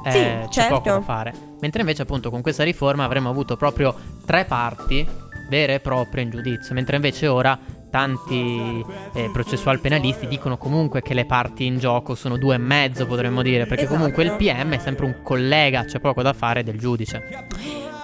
Eh, 0.04 0.12
sì, 0.12 0.20
c'è 0.20 0.48
certo. 0.50 0.82
poco 0.82 0.90
da 0.90 1.02
fare. 1.02 1.34
Mentre 1.62 1.80
invece 1.80 2.02
appunto 2.02 2.30
con 2.30 2.42
questa 2.42 2.66
riforma 2.66 3.06
avremmo 3.06 3.30
avuto 3.30 3.56
proprio 3.56 3.96
tre 4.26 4.44
parti 4.44 5.08
vere 5.50 5.76
e 5.76 5.80
proprie 5.80 6.24
in 6.24 6.30
giudizio, 6.30 6.76
mentre 6.76 6.98
invece 6.98 7.28
ora 7.28 7.58
tanti 7.90 8.84
eh, 9.14 9.30
processual 9.32 9.80
penalisti 9.80 10.28
dicono 10.28 10.58
comunque 10.58 11.02
che 11.02 11.14
le 11.14 11.26
parti 11.26 11.66
in 11.66 11.78
gioco 11.78 12.16
sono 12.16 12.38
due 12.38 12.56
e 12.56 12.60
mezzo, 12.60 13.06
potremmo 13.06 13.42
dire, 13.42 13.66
perché 13.66 13.84
esatto. 13.84 13.98
comunque 13.98 14.24
il 14.24 14.36
PM 14.36 14.74
è 14.74 14.80
sempre 14.80 15.06
un 15.06 15.22
collega, 15.24 15.86
c'è 15.86 16.00
poco 16.00 16.22
da 16.22 16.34
fare 16.34 16.64
del 16.64 16.78
giudice. 16.78 17.48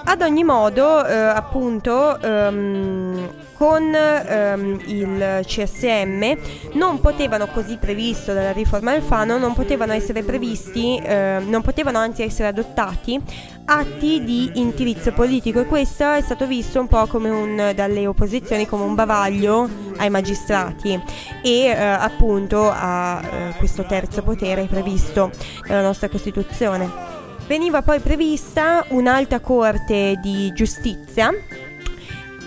Ad 0.06 0.22
ogni 0.22 0.44
modo, 0.44 1.06
eh, 1.06 1.14
appunto, 1.16 2.20
um, 2.22 3.30
con 3.64 3.96
um, 3.96 4.82
il 4.88 5.40
CSM 5.46 6.38
non 6.74 7.00
potevano, 7.00 7.48
così 7.48 7.78
previsto 7.78 8.34
dalla 8.34 8.52
riforma 8.52 8.92
Alfano, 8.92 9.38
non 9.38 9.54
potevano 9.54 9.94
essere 9.94 10.22
previsti, 10.22 10.98
eh, 10.98 11.42
non 11.42 11.62
potevano 11.62 11.98
anzi 11.98 12.24
essere 12.24 12.50
adottati 12.50 13.18
atti 13.64 14.22
di 14.26 14.52
indirizzo 14.56 15.14
politico 15.14 15.62
e 15.62 15.66
questo 15.66 16.12
è 16.12 16.20
stato 16.20 16.46
visto 16.46 16.82
un 16.82 16.90
po' 16.90 17.06
come 17.08 17.30
un, 17.30 17.72
dalle 17.74 18.06
opposizioni 18.06 18.68
come 18.68 18.84
un 18.84 18.96
bavaglio 18.96 19.70
ai 19.96 20.10
magistrati 20.10 21.02
e 21.42 21.60
eh, 21.64 21.72
appunto 21.74 22.70
a 22.70 23.22
eh, 23.24 23.54
questo 23.60 23.86
terzo 23.86 24.24
potere 24.24 24.66
previsto 24.66 25.32
nella 25.68 25.84
nostra 25.84 26.10
Costituzione. 26.10 26.92
Veniva 27.48 27.82
poi 27.82 28.00
prevista 28.00 28.86
un'alta 28.90 29.40
corte 29.40 30.20
di 30.22 30.52
giustizia 30.54 31.32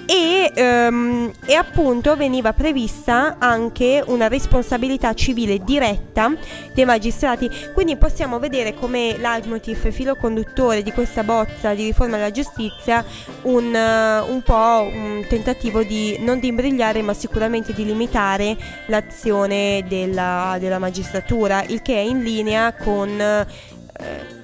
e, 0.07 0.53
um, 0.57 1.33
e, 1.45 1.55
appunto 1.55 2.17
veniva 2.17 2.53
prevista 2.53 3.37
anche 3.39 4.03
una 4.07 4.29
responsabilità 4.29 5.13
civile 5.15 5.59
diretta 5.59 6.33
dei 6.73 6.85
magistrati. 6.85 7.51
Quindi 7.75 7.97
possiamo 7.97 8.39
vedere 8.39 8.75
come 8.75 9.17
leitmotiv 9.19 9.91
filo 9.91 10.15
conduttore 10.15 10.83
di 10.83 10.93
questa 10.93 11.25
bozza 11.25 11.75
di 11.75 11.85
riforma 11.85 12.17
della 12.17 12.31
giustizia 12.31 13.05
un, 13.43 13.65
uh, 13.65 14.33
un 14.33 14.43
po' 14.43 14.89
un 14.91 15.25
tentativo 15.29 15.83
di 15.83 16.17
non 16.21 16.39
di 16.39 16.49
imbrigliare 16.49 17.03
ma 17.03 17.13
sicuramente 17.13 17.73
di 17.73 17.85
limitare 17.85 18.57
l'azione 18.87 19.85
della, 19.89 20.57
della 20.61 20.79
magistratura, 20.79 21.65
il 21.65 21.83
che 21.83 21.95
è 21.95 22.01
in 22.01 22.23
linea 22.23 22.73
con... 22.73 23.09
Uh, 23.19 23.75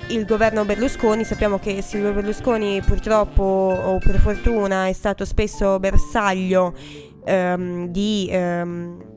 il 0.08 0.24
governo 0.26 0.64
Berlusconi, 0.64 1.24
sappiamo 1.24 1.58
che 1.58 1.80
Silvio 1.82 2.12
Berlusconi 2.12 2.82
purtroppo 2.82 3.42
o 3.42 3.98
per 3.98 4.18
fortuna 4.18 4.86
è 4.86 4.92
stato 4.92 5.24
spesso 5.24 5.78
bersaglio 5.78 6.74
ehm, 7.24 7.86
di... 7.88 8.28
Ehm, 8.30 9.10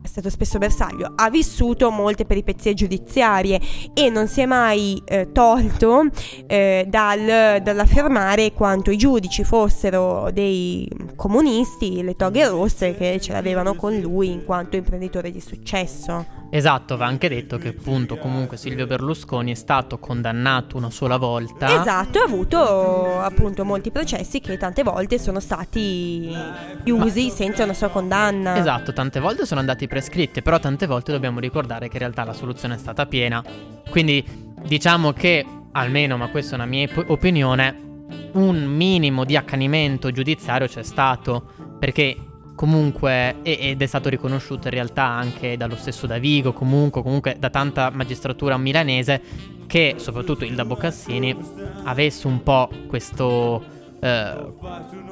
è 0.00 0.06
stato 0.06 0.30
spesso 0.30 0.56
bersaglio, 0.56 1.12
ha 1.14 1.28
vissuto 1.28 1.90
molte 1.90 2.24
peripezie 2.24 2.72
giudiziarie 2.72 3.60
e 3.92 4.08
non 4.08 4.26
si 4.26 4.40
è 4.40 4.46
mai 4.46 5.02
eh, 5.04 5.32
tolto 5.32 6.04
eh, 6.46 6.86
dal, 6.88 7.60
dall'affermare 7.62 8.52
quanto 8.52 8.90
i 8.90 8.96
giudici 8.96 9.44
fossero 9.44 10.30
dei 10.32 10.90
comunisti, 11.14 12.02
le 12.02 12.14
toghe 12.14 12.48
rosse 12.48 12.96
che 12.96 13.20
ce 13.20 13.32
l'avevano 13.32 13.74
con 13.74 13.94
lui 13.98 14.30
in 14.30 14.46
quanto 14.46 14.76
imprenditore 14.76 15.30
di 15.30 15.40
successo. 15.40 16.36
Esatto, 16.50 16.96
va 16.96 17.04
anche 17.04 17.28
detto 17.28 17.58
che 17.58 17.68
appunto 17.68 18.16
comunque 18.16 18.56
Silvio 18.56 18.86
Berlusconi 18.86 19.52
è 19.52 19.54
stato 19.54 19.98
condannato 19.98 20.78
una 20.78 20.90
sola 20.90 21.18
volta. 21.18 21.80
Esatto, 21.80 22.18
ha 22.20 22.24
avuto 22.24 23.20
appunto 23.20 23.64
molti 23.64 23.90
processi 23.90 24.40
che 24.40 24.56
tante 24.56 24.82
volte 24.82 25.18
sono 25.18 25.40
stati 25.40 26.34
chiusi 26.84 27.26
Ma... 27.26 27.32
senza 27.32 27.64
una 27.64 27.74
sua 27.74 27.88
condanna. 27.88 28.56
Esatto, 28.56 28.94
tante 28.94 29.20
volte 29.20 29.44
sono 29.44 29.60
andati 29.60 29.86
prescritti, 29.86 30.40
però 30.40 30.58
tante 30.58 30.86
volte 30.86 31.12
dobbiamo 31.12 31.38
ricordare 31.38 31.88
che 31.88 31.94
in 31.94 32.00
realtà 32.00 32.24
la 32.24 32.32
soluzione 32.32 32.76
è 32.76 32.78
stata 32.78 33.04
piena. 33.04 33.44
Quindi 33.90 34.24
diciamo 34.62 35.12
che, 35.12 35.44
almeno, 35.72 36.16
ma 36.16 36.28
questa 36.28 36.52
è 36.52 36.54
una 36.54 36.66
mia 36.66 36.88
opinione, 37.08 37.86
un 38.32 38.64
minimo 38.64 39.24
di 39.24 39.36
accanimento 39.36 40.10
giudiziario 40.10 40.66
c'è 40.66 40.82
stato, 40.82 41.76
perché 41.78 42.16
comunque 42.58 43.36
ed 43.44 43.80
è 43.80 43.86
stato 43.86 44.08
riconosciuto 44.08 44.66
in 44.66 44.74
realtà 44.74 45.04
anche 45.04 45.56
dallo 45.56 45.76
stesso 45.76 46.08
Davigo, 46.08 46.52
comunque, 46.52 47.02
comunque 47.02 47.36
da 47.38 47.50
tanta 47.50 47.88
magistratura 47.90 48.58
milanese 48.58 49.22
che 49.68 49.94
soprattutto 49.98 50.44
Ilda 50.44 50.64
Boccassini 50.64 51.36
avesse 51.84 52.26
un 52.26 52.42
po' 52.42 52.68
questo, 52.88 53.64
eh, 54.00 54.34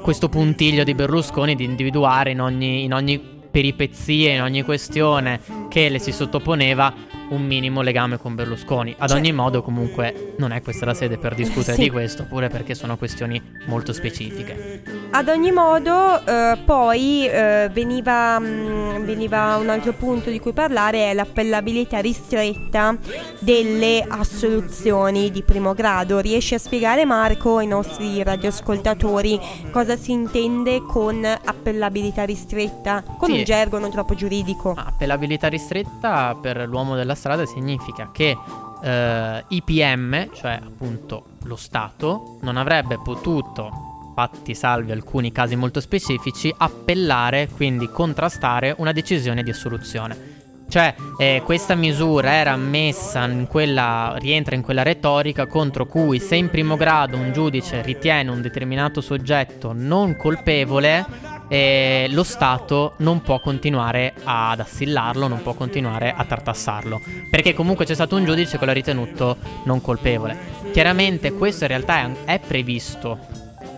questo 0.02 0.28
puntiglio 0.28 0.82
di 0.82 0.92
Berlusconi 0.96 1.54
di 1.54 1.62
individuare 1.62 2.32
in 2.32 2.40
ogni, 2.40 2.82
in 2.82 2.92
ogni 2.92 3.16
peripezia, 3.48 4.32
in 4.32 4.42
ogni 4.42 4.62
questione 4.62 5.38
che 5.68 5.88
le 5.88 6.00
si 6.00 6.10
sottoponeva 6.10 6.92
un 7.30 7.44
minimo 7.44 7.82
legame 7.82 8.18
con 8.18 8.34
Berlusconi. 8.34 8.94
Ad 8.98 9.10
ogni 9.10 9.32
modo, 9.32 9.62
comunque, 9.62 10.34
non 10.38 10.52
è 10.52 10.62
questa 10.62 10.84
la 10.84 10.94
sede 10.94 11.18
per 11.18 11.34
discutere 11.34 11.74
sì. 11.74 11.82
di 11.82 11.90
questo, 11.90 12.24
pure 12.24 12.48
perché 12.48 12.74
sono 12.74 12.96
questioni 12.96 13.40
molto 13.66 13.92
specifiche. 13.92 14.82
Ad 15.10 15.28
ogni 15.28 15.50
modo, 15.50 16.24
eh, 16.24 16.58
poi 16.64 17.26
eh, 17.26 17.68
veniva, 17.72 18.38
mh, 18.38 18.46
mm, 18.46 19.04
veniva, 19.04 19.56
un 19.56 19.68
altro 19.68 19.92
punto 19.92 20.30
di 20.30 20.38
cui 20.38 20.52
parlare, 20.52 21.10
è 21.10 21.14
l'appellabilità 21.14 21.98
ristretta 21.98 22.96
delle 23.40 24.04
assoluzioni 24.06 25.30
di 25.30 25.42
primo 25.42 25.74
grado. 25.74 26.18
Riesci 26.18 26.54
a 26.54 26.58
spiegare, 26.58 27.04
Marco, 27.04 27.56
ai 27.58 27.66
nostri 27.66 28.22
radioascoltatori 28.22 29.40
cosa 29.70 29.96
si 29.96 30.12
intende 30.12 30.82
con 30.82 31.24
appellabilità 31.24 32.24
ristretta? 32.24 33.02
Con 33.18 33.30
sì. 33.30 33.38
un 33.38 33.44
gergo 33.44 33.78
non 33.78 33.90
troppo 33.90 34.14
giuridico. 34.14 34.74
Appellabilità 34.76 35.48
ristretta 35.48 36.36
per 36.40 36.66
l'uomo 36.68 36.94
della 36.94 37.14
strada 37.16 37.44
significa 37.44 38.10
che 38.12 38.36
eh, 38.82 39.44
IPM, 39.48 40.30
cioè 40.32 40.60
appunto 40.62 41.24
lo 41.42 41.56
Stato, 41.56 42.38
non 42.42 42.56
avrebbe 42.56 42.98
potuto, 43.02 44.12
fatti 44.14 44.54
salvi 44.54 44.92
alcuni 44.92 45.32
casi 45.32 45.56
molto 45.56 45.80
specifici, 45.80 46.54
appellare, 46.56 47.48
quindi 47.48 47.90
contrastare 47.90 48.74
una 48.78 48.92
decisione 48.92 49.42
di 49.42 49.50
assoluzione. 49.50 50.34
Cioè, 50.68 50.94
eh, 51.18 51.42
questa 51.44 51.76
misura 51.76 52.32
era 52.32 52.52
ammessa 52.52 53.24
in 53.26 53.46
quella, 53.46 54.16
rientra 54.18 54.56
in 54.56 54.62
quella 54.62 54.82
retorica 54.82 55.46
contro 55.46 55.86
cui 55.86 56.18
se 56.18 56.34
in 56.34 56.50
primo 56.50 56.76
grado 56.76 57.16
un 57.16 57.32
giudice 57.32 57.82
ritiene 57.82 58.30
un 58.30 58.42
determinato 58.42 59.00
soggetto 59.00 59.72
non 59.72 60.16
colpevole, 60.16 61.06
eh, 61.48 62.06
lo 62.10 62.22
Stato 62.22 62.94
non 62.98 63.22
può 63.22 63.40
continuare 63.40 64.14
ad 64.24 64.60
assillarlo, 64.60 65.28
non 65.28 65.42
può 65.42 65.54
continuare 65.54 66.12
a 66.12 66.24
tartassarlo, 66.24 67.00
perché 67.30 67.54
comunque 67.54 67.84
c'è 67.84 67.94
stato 67.94 68.16
un 68.16 68.24
giudice 68.24 68.58
che 68.58 68.66
l'ha 68.66 68.72
ritenuto 68.72 69.36
non 69.64 69.80
colpevole. 69.80 70.36
Chiaramente 70.72 71.32
questo 71.32 71.64
in 71.64 71.70
realtà 71.70 72.00
è, 72.00 72.10
è 72.24 72.40
previsto 72.40 73.18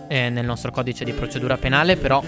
eh, 0.07 0.29
nel 0.29 0.45
nostro 0.45 0.71
codice 0.71 1.05
di 1.05 1.13
procedura 1.13 1.57
penale, 1.57 1.95
però 1.95 2.21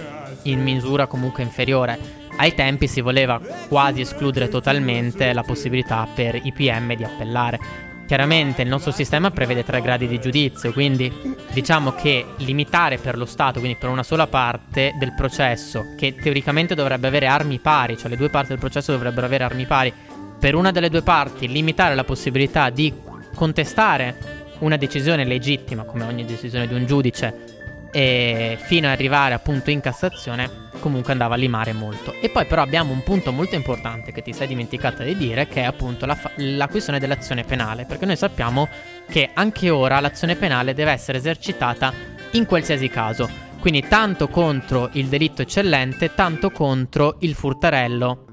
in 0.44 0.62
misura 0.62 1.08
comunque 1.08 1.44
inferiore. 1.44 2.20
Ai 2.38 2.56
tempi 2.56 2.88
si 2.88 3.02
voleva 3.02 3.40
quasi 3.68 4.02
escludere 4.02 4.48
totalmente 4.48 5.34
la 5.34 5.44
possibilità 5.44 6.08
per 6.14 6.40
i 6.42 6.52
PM 6.54 6.96
di 6.96 7.04
appellare. 7.04 7.90
Chiaramente 8.12 8.62
il 8.62 8.68
nostro 8.68 8.92
sistema 8.92 9.32
prevede 9.32 9.64
tre 9.64 9.80
gradi 9.82 10.06
di 10.06 10.20
giudizio, 10.20 10.74
quindi 10.74 11.10
diciamo 11.54 11.94
che 11.94 12.26
limitare 12.40 12.98
per 12.98 13.18
lo 13.18 13.24
Stato, 13.24 13.60
quindi 13.60 13.78
per 13.78 13.88
una 13.88 14.04
sola 14.04 14.28
parte 14.28 14.94
del 15.00 15.14
processo, 15.14 15.94
che 15.96 16.16
teoricamente 16.16 16.76
dovrebbe 16.76 17.08
avere 17.08 17.28
armi 17.28 17.60
pari, 17.60 17.98
cioè 17.98 18.10
le 18.10 18.18
due 18.18 18.30
parti 18.30 18.50
del 18.50 18.60
processo 18.60 18.92
dovrebbero 18.92 19.26
avere 19.26 19.46
armi 19.46 19.66
pari, 19.66 19.94
per 20.38 20.56
una 20.56 20.72
delle 20.72 20.90
due 20.90 21.04
parti 21.04 21.48
limitare 21.48 21.96
la 21.96 22.04
possibilità 22.04 22.70
di 22.70 22.94
contestare 23.34 24.18
una 24.60 24.76
decisione 24.76 25.24
legittima, 25.24 25.84
come 25.84 26.04
ogni 26.04 26.26
decisione 26.26 26.68
di 26.68 26.74
un 26.74 26.86
giudice, 26.86 27.51
e 27.92 28.58
fino 28.60 28.88
ad 28.88 28.94
arrivare 28.94 29.34
appunto 29.34 29.70
in 29.70 29.82
Cassazione 29.82 30.70
comunque 30.80 31.12
andava 31.12 31.36
a 31.36 31.38
limare 31.38 31.74
molto. 31.74 32.14
E 32.22 32.30
poi 32.30 32.46
però 32.46 32.62
abbiamo 32.62 32.92
un 32.92 33.04
punto 33.04 33.32
molto 33.32 33.56
importante 33.56 34.12
che 34.12 34.22
ti 34.22 34.34
sei 34.34 34.48
dimenticata 34.48 35.04
di 35.04 35.16
dire 35.16 35.48
che 35.48 35.62
è 35.62 35.66
appunto 35.66 36.06
la, 36.06 36.16
fa- 36.16 36.32
la 36.38 36.68
questione 36.68 37.00
dell'azione 37.00 37.44
penale, 37.44 37.86
perché 37.86 38.06
noi 38.06 38.16
sappiamo 38.18 38.68
che 39.10 39.30
anche 39.34 39.70
ora 39.70 40.00
l'azione 40.00 40.36
penale 40.36 40.74
deve 40.74 40.92
essere 40.92 41.20
esercitata 41.20 41.94
in 42.32 42.46
qualsiasi 42.46 42.90
caso, 42.90 43.30
quindi 43.60 43.88
tanto 43.88 44.28
contro 44.28 44.90
il 44.94 45.08
delitto 45.08 45.42
eccellente, 45.42 46.16
tanto 46.16 46.50
contro 46.50 47.18
il 47.20 47.36
furtarello 47.36 48.26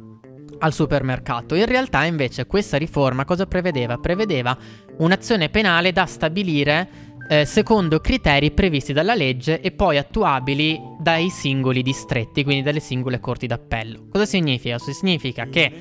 al 0.60 0.72
supermercato. 0.72 1.54
In 1.54 1.66
realtà 1.66 2.04
invece 2.04 2.46
questa 2.46 2.76
riforma 2.76 3.24
cosa 3.24 3.46
prevedeva? 3.46 3.98
Prevedeva 3.98 4.56
un'azione 4.98 5.48
penale 5.48 5.92
da 5.92 6.06
stabilire 6.06 7.07
eh, 7.28 7.44
secondo 7.44 8.00
criteri 8.00 8.50
previsti 8.50 8.92
dalla 8.92 9.14
legge 9.14 9.60
e 9.60 9.70
poi 9.70 9.98
attuabili 9.98 10.80
dai 10.98 11.28
singoli 11.28 11.82
distretti, 11.82 12.42
quindi 12.42 12.62
dalle 12.62 12.80
singole 12.80 13.20
corti 13.20 13.46
d'appello. 13.46 14.06
Cosa 14.10 14.24
significa? 14.24 14.78
Significa 14.78 15.46
che 15.46 15.72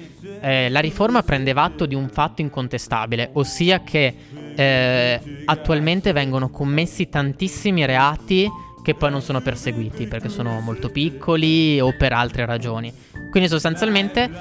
eh, 0.41 0.69
la 0.69 0.79
riforma 0.79 1.23
prendeva 1.23 1.63
atto 1.63 1.85
di 1.85 1.95
un 1.95 2.09
fatto 2.09 2.41
incontestabile, 2.41 3.29
ossia 3.33 3.81
che 3.81 4.13
eh, 4.55 5.21
attualmente 5.45 6.11
vengono 6.11 6.49
commessi 6.49 7.09
tantissimi 7.09 7.85
reati 7.85 8.49
che 8.87 8.95
poi 8.95 9.11
non 9.11 9.21
sono 9.21 9.41
perseguiti 9.41 10.07
perché 10.07 10.29
sono 10.29 10.61
molto 10.61 10.89
piccoli 10.89 11.77
o 11.81 11.91
per 11.97 12.13
altre 12.13 12.45
ragioni. 12.45 12.93
Quindi 13.29 13.49
sostanzialmente 13.49 14.31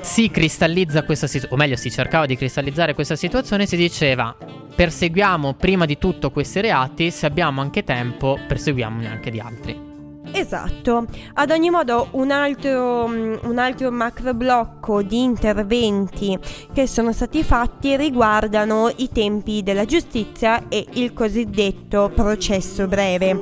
si 0.00 0.32
cristallizza 0.32 1.04
questa 1.04 1.28
situazione, 1.28 1.62
o 1.62 1.64
meglio 1.64 1.76
si 1.76 1.88
cercava 1.88 2.26
di 2.26 2.36
cristallizzare 2.36 2.92
questa 2.92 3.14
situazione 3.14 3.66
si 3.66 3.76
diceva 3.76 4.36
perseguiamo 4.74 5.54
prima 5.54 5.86
di 5.86 5.96
tutto 5.96 6.32
questi 6.32 6.60
reati, 6.60 7.12
se 7.12 7.24
abbiamo 7.24 7.60
anche 7.60 7.84
tempo 7.84 8.36
perseguiamone 8.48 9.08
anche 9.08 9.30
di 9.30 9.38
altri. 9.38 9.91
Esatto, 10.30 11.06
ad 11.34 11.50
ogni 11.50 11.68
modo 11.68 12.08
un 12.12 12.30
altro, 12.30 13.08
mm, 13.08 13.34
un 13.42 13.58
altro 13.58 13.90
macro 13.90 14.32
blocco 14.34 15.02
di 15.02 15.22
interventi 15.22 16.38
che 16.72 16.86
sono 16.86 17.12
stati 17.12 17.42
fatti 17.42 17.96
riguardano 17.96 18.90
i 18.96 19.08
tempi 19.12 19.62
della 19.62 19.84
giustizia 19.84 20.68
e 20.68 20.86
il 20.92 21.12
cosiddetto 21.12 22.10
processo 22.14 22.86
breve. 22.86 23.40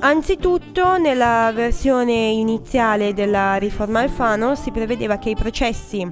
Anzitutto 0.00 0.98
nella 0.98 1.50
versione 1.54 2.12
iniziale 2.12 3.14
della 3.14 3.56
riforma 3.56 4.00
Alfano 4.00 4.54
si 4.54 4.70
prevedeva 4.70 5.18
che 5.18 5.30
i 5.30 5.36
processi 5.36 6.06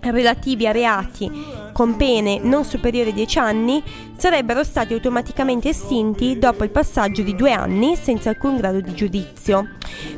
relativi 0.00 0.66
a 0.66 0.72
reati 0.72 1.30
con 1.72 1.96
pene 1.96 2.38
non 2.40 2.64
superiori 2.64 3.10
a 3.10 3.12
10 3.12 3.38
anni 3.38 3.82
sarebbero 4.16 4.62
stati 4.62 4.92
automaticamente 4.92 5.70
estinti 5.70 6.38
dopo 6.38 6.64
il 6.64 6.70
passaggio 6.70 7.22
di 7.22 7.34
due 7.34 7.52
anni 7.52 7.96
senza 7.96 8.28
alcun 8.28 8.56
grado 8.56 8.80
di 8.80 8.94
giudizio. 8.94 9.68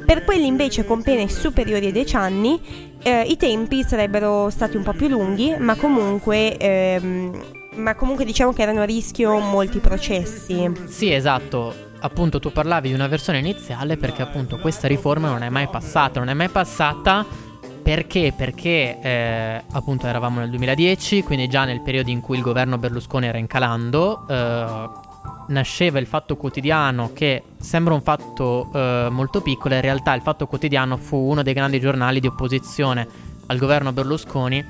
Per 0.04 0.24
quelli 0.24 0.46
invece 0.46 0.84
con 0.84 1.02
pene 1.02 1.28
superiori 1.28 1.86
a 1.86 1.92
10 1.92 2.16
anni 2.16 2.60
eh, 3.02 3.22
i 3.22 3.36
tempi 3.36 3.82
sarebbero 3.82 4.50
stati 4.50 4.76
un 4.76 4.82
po' 4.82 4.92
più 4.92 5.08
lunghi, 5.08 5.54
ma 5.58 5.74
comunque, 5.76 6.56
ehm, 6.56 7.42
ma 7.76 7.94
comunque 7.94 8.24
diciamo 8.24 8.52
che 8.52 8.62
erano 8.62 8.80
a 8.80 8.84
rischio 8.84 9.38
molti 9.38 9.78
processi. 9.78 10.70
Sì, 10.86 11.12
esatto 11.12 11.92
appunto 12.04 12.38
tu 12.38 12.52
parlavi 12.52 12.88
di 12.88 12.94
una 12.94 13.06
versione 13.06 13.38
iniziale 13.38 13.96
perché 13.96 14.20
appunto 14.20 14.58
questa 14.58 14.86
riforma 14.86 15.30
non 15.30 15.42
è 15.42 15.48
mai 15.48 15.68
passata, 15.68 16.18
non 16.18 16.28
è 16.28 16.34
mai 16.34 16.50
passata 16.50 17.24
perché? 17.84 18.32
Perché 18.34 18.98
eh, 18.98 19.62
appunto 19.72 20.06
eravamo 20.06 20.40
nel 20.40 20.48
2010, 20.48 21.22
quindi 21.22 21.48
già 21.48 21.64
nel 21.64 21.82
periodo 21.82 22.08
in 22.08 22.22
cui 22.22 22.38
il 22.38 22.42
governo 22.42 22.78
Berlusconi 22.78 23.26
era 23.26 23.36
incalando, 23.36 24.26
eh, 24.26 24.88
nasceva 25.48 25.98
il 25.98 26.06
Fatto 26.06 26.36
Quotidiano 26.36 27.10
che 27.12 27.42
sembra 27.58 27.92
un 27.92 28.00
fatto 28.00 28.70
eh, 28.72 29.08
molto 29.10 29.42
piccolo, 29.42 29.74
in 29.74 29.82
realtà 29.82 30.14
il 30.14 30.22
Fatto 30.22 30.46
Quotidiano 30.46 30.96
fu 30.96 31.18
uno 31.18 31.42
dei 31.42 31.52
grandi 31.52 31.78
giornali 31.78 32.20
di 32.20 32.26
opposizione 32.26 33.06
al 33.46 33.58
governo 33.58 33.92
Berlusconi 33.92 34.64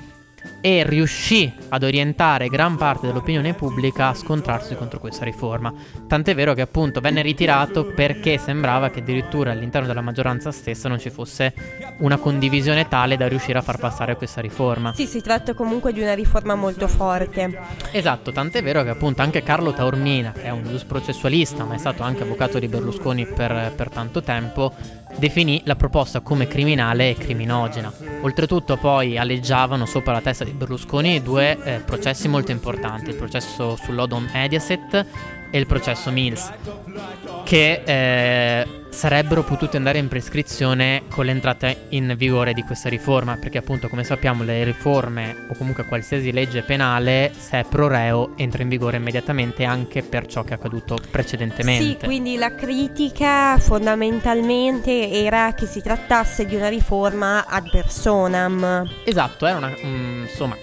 e 0.61 0.83
riuscì 0.83 1.53
ad 1.69 1.83
orientare 1.83 2.49
gran 2.49 2.77
parte 2.77 3.07
dell'opinione 3.07 3.55
pubblica 3.55 4.09
a 4.09 4.15
scontrarsi 4.15 4.75
contro 4.75 4.99
questa 4.99 5.25
riforma. 5.25 5.73
Tant'è 6.07 6.35
vero 6.35 6.55
che 6.55 6.63
appunto 6.63 7.01
venne 7.01 7.23
ritirato 7.23 7.85
perché 7.85 8.39
sembrava 8.39 8.89
che 8.91 9.01
addirittura 9.01 9.51
all'interno 9.51 9.87
della 9.87 10.01
maggioranza 10.01 10.51
stessa 10.53 10.89
non 10.89 10.99
ci 10.99 11.11
fosse 11.11 11.53
una 11.99 12.17
condivisione 12.17 12.89
tale 12.89 13.17
da 13.17 13.29
riuscire 13.29 13.59
a 13.59 13.63
far 13.63 13.79
passare 13.79 14.17
questa 14.17 14.41
riforma. 14.41 14.95
Sì, 14.95 15.07
si 15.07 15.21
tratta 15.21 15.55
comunque 15.55 15.93
di 15.93 16.01
una 16.01 16.15
riforma 16.15 16.55
molto 16.55 16.89
forte. 16.89 17.61
Esatto, 17.93 18.33
tant'è 18.33 18.63
vero 18.63 18.83
che 18.83 18.91
appunto 18.91 19.23
anche 19.23 19.43
Carlo 19.43 19.73
Taormina, 19.73 20.33
che 20.33 20.45
è 20.45 20.51
un 20.51 20.65
giusprocessualista 20.65 21.65
ma 21.65 21.75
è 21.75 21.79
stato 21.79 22.03
anche 22.03 22.23
avvocato 22.23 22.59
di 22.59 22.69
Berlusconi 22.69 23.27
per, 23.27 23.73
per 23.77 23.91
tanto 23.91 24.23
tempo, 24.23 24.73
definì 25.17 25.63
la 25.65 25.77
proposta 25.77 26.21
come 26.21 26.47
criminale 26.47 27.11
e 27.11 27.15
criminogena. 27.15 27.93
Oltretutto 28.23 28.77
poi 28.77 29.19
aleggiavano 29.19 29.87
sopra 29.87 30.13
la 30.13 30.21
testa 30.21 30.45
di 30.45 30.53
Berlusconi 30.53 31.23
due 31.23 31.59
eh, 31.63 31.81
processi 31.81 32.29
molto 32.29 32.51
importanti, 32.51 33.11
il 33.11 33.17
processo 33.17 33.77
sull'Odom 33.77 34.29
Mediaset 34.33 35.07
e 35.51 35.59
il 35.59 35.67
processo 35.67 36.11
Mills, 36.11 36.53
che 37.45 37.83
eh, 37.85 38.84
sarebbero 38.95 39.43
potuti 39.43 39.77
andare 39.77 39.99
in 39.99 40.07
prescrizione 40.07 41.03
con 41.11 41.25
l'entrata 41.25 41.75
in 41.91 42.15
vigore 42.17 42.55
di 42.55 42.63
questa 42.63 42.89
riforma, 42.89 43.37
perché 43.37 43.59
appunto 43.59 43.89
come 43.89 44.05
sappiamo 44.05 44.45
le 44.45 44.63
riforme 44.63 45.47
o 45.51 45.57
comunque 45.57 45.85
qualsiasi 45.85 46.33
legge 46.33 46.63
penale, 46.63 47.33
se 47.37 47.61
è 47.61 47.65
pro 47.65 47.89
reo, 47.89 48.35
entra 48.37 48.63
in 48.63 48.69
vigore 48.69 48.97
immediatamente 48.97 49.65
anche 49.65 50.03
per 50.03 50.27
ciò 50.27 50.45
che 50.45 50.53
è 50.53 50.55
accaduto 50.55 50.97
precedentemente. 51.11 51.99
Sì, 52.01 52.05
quindi 52.05 52.37
la 52.37 52.55
critica 52.55 53.59
fondamentalmente 53.59 55.11
era 55.11 55.53
che 55.55 55.67
si 55.67 55.83
trattasse 55.83 56.47
di 56.47 56.55
una 56.55 56.69
riforma 56.69 57.47
ad 57.47 57.69
personam. 57.69 58.89
Esatto, 59.05 59.45
era 59.45 59.59
una... 59.59 59.75
Mm, 59.85 60.23
insomma 60.23 60.57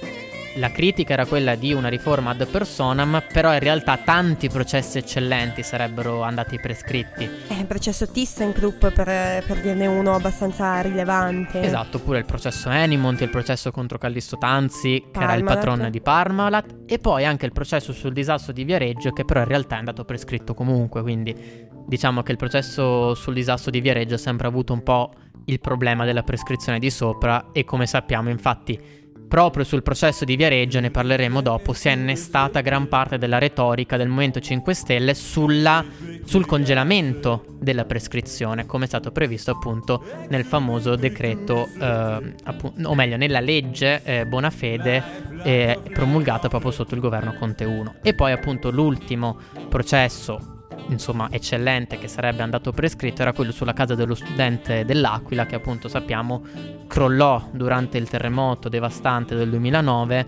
la 0.56 0.72
critica 0.72 1.14
era 1.14 1.26
quella 1.26 1.56
di 1.56 1.74
una 1.74 1.88
riforma 1.88 2.32
ad 2.32 2.48
personam, 2.48 3.24
però 3.32 3.54
in 3.54 3.60
realtà 3.60 3.98
tanti 3.98 4.50
processi 4.50 4.98
eccellenti 4.98 5.64
sarebbero 5.64 6.24
andati 6.24 6.60
prescritti. 6.60 7.30
Eh, 7.48 7.60
il 7.60 7.66
processo 7.66 8.10
ThyssenKrupp 8.10 8.88
per, 8.88 9.44
per 9.46 9.62
dirne 9.62 9.88
uno 9.88 10.16
abbastanza 10.16 10.82
rilevante. 10.82 11.62
Esatto, 11.62 11.98
oppure 11.98 12.20
il 12.20 12.26
processo 12.26 12.70
Enimont, 12.70 13.22
il 13.22 13.30
processo 13.30 13.72
contro 13.72 13.98
Callisto 13.98 14.38
Tanzi, 14.38 15.06
che 15.12 15.20
era 15.22 15.34
il 15.36 15.44
patron 15.44 15.90
di 15.90 16.02
Parmalat, 16.02 16.80
e 16.86 17.00
poi 17.00 17.26
anche 17.26 17.46
il 17.46 17.54
processo 17.54 17.94
sul 17.94 18.14
disastro 18.14 18.52
di 18.52 18.64
Viareggio, 18.64 19.12
che 19.12 19.24
però 19.24 19.42
in 19.42 19.48
realtà 19.48 19.76
è 19.76 19.80
andato 19.80 20.04
prescritto 20.04 20.54
comunque, 20.54 21.02
quindi 21.02 21.70
diciamo 21.88 22.22
che 22.24 22.32
il 22.32 22.38
processo 22.38 23.16
sul 23.16 23.34
disastro 23.34 23.72
di 23.72 23.82
Viareggio 23.82 24.16
ha 24.16 24.20
sempre 24.20 24.48
avuto 24.48 24.74
un 24.74 24.84
po' 24.84 25.14
il 25.46 25.60
problema 25.60 26.06
della 26.06 26.24
prescrizione 26.24 26.80
di 26.80 26.90
sopra 26.90 27.48
e 27.52 27.64
come 27.64 27.88
sappiamo 27.88 28.30
infatti 28.30 29.01
proprio 29.32 29.64
sul 29.64 29.82
processo 29.82 30.26
di 30.26 30.36
Viareggio, 30.36 30.82
ne 30.82 30.92
parleremo 30.92 31.40
dopo, 31.40 31.72
si 31.72 31.88
è 31.88 31.94
innestata 31.94 32.60
gran 32.60 32.90
parte 32.90 33.18
della 33.18 33.38
retorica 33.38 33.96
del 33.96 34.10
Movimento 34.10 34.42
5 34.42 34.74
Stelle 34.74 35.14
sulla, 35.14 35.86
sul 36.26 36.46
congelamento 36.46 37.46
della 37.58 37.86
prescrizione, 37.86 38.66
come 38.66 38.84
è 38.84 38.88
stato 38.90 39.14
previsto 39.14 39.52
appunto 39.52 40.04
nel 40.28 40.44
famoso 40.44 40.98
decreto, 40.98 41.70
eh, 41.80 42.34
appunto, 42.44 42.90
o 42.90 42.94
meglio 42.94 43.16
nella 43.16 43.40
legge 43.40 44.02
eh, 44.04 44.26
Bonafede 44.26 45.02
eh, 45.44 45.80
promulgata 45.94 46.50
proprio 46.50 46.72
sotto 46.72 46.96
il 46.96 47.00
governo 47.00 47.34
Conte 47.36 47.64
1. 47.64 48.00
E 48.04 48.14
poi 48.14 48.34
appunto 48.34 48.70
l'ultimo 48.70 49.40
processo 49.70 50.51
insomma 50.90 51.30
eccellente 51.32 51.98
che 51.98 52.08
sarebbe 52.08 52.42
andato 52.42 52.72
prescritto 52.72 53.22
era 53.22 53.34
quello 53.34 53.52
sulla 53.52 53.74
casa 53.74 53.96
dello 53.96 54.16
studente 54.16 54.86
dell'Aquila 54.86 55.46
che 55.46 55.56
appunto 55.56 55.88
sappiamo 55.88 56.44
crollò 56.88 57.50
durante 57.52 57.98
il 57.98 58.10
terremoto 58.10 58.70
devastante 58.70 59.36
del 59.36 59.50
2009 59.50 60.28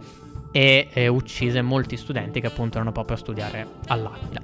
e 0.52 0.88
eh, 0.94 1.08
uccise 1.08 1.62
molti 1.62 1.98
studenti 1.98 2.40
che 2.40 2.48
appunto 2.48 2.76
erano 2.76 2.92
proprio 2.92 3.16
a 3.16 3.20
studiare 3.20 3.68
all'Aquila. 3.88 4.42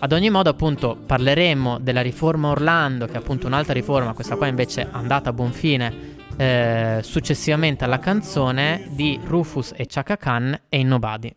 Ad 0.00 0.12
ogni 0.12 0.28
modo 0.28 0.50
appunto 0.50 0.96
parleremo 1.06 1.78
della 1.78 2.02
riforma 2.02 2.50
Orlando 2.50 3.06
che 3.06 3.14
è 3.14 3.16
appunto 3.16 3.46
un'altra 3.46 3.72
riforma, 3.72 4.12
questa 4.12 4.36
qua 4.36 4.48
invece 4.48 4.82
è 4.82 4.88
andata 4.90 5.30
a 5.30 5.32
buon 5.32 5.52
fine 5.52 6.12
eh, 6.36 7.00
successivamente 7.02 7.84
alla 7.84 7.98
canzone 7.98 8.88
di 8.90 9.18
Rufus 9.24 9.72
e 9.76 9.86
Chaka 9.88 10.16
Khan 10.16 10.60
e 10.68 10.78
In 10.78 10.88
Nobody. 10.88 11.32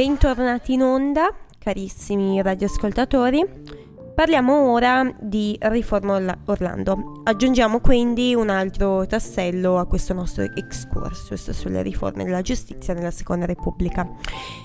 Bentornati 0.00 0.72
in 0.72 0.82
onda, 0.82 1.30
carissimi 1.58 2.40
radioascoltatori. 2.40 3.46
Parliamo 4.14 4.70
ora 4.72 5.14
di 5.20 5.58
Riforma 5.60 6.38
Orlando. 6.46 7.20
Aggiungiamo 7.24 7.80
quindi 7.80 8.34
un 8.34 8.48
altro 8.48 9.04
tassello 9.06 9.76
a 9.76 9.84
questo 9.84 10.14
nostro 10.14 10.44
excursus 10.54 11.50
sulle 11.50 11.82
riforme 11.82 12.24
della 12.24 12.40
giustizia 12.40 12.94
nella 12.94 13.10
Seconda 13.10 13.44
Repubblica. 13.44 14.08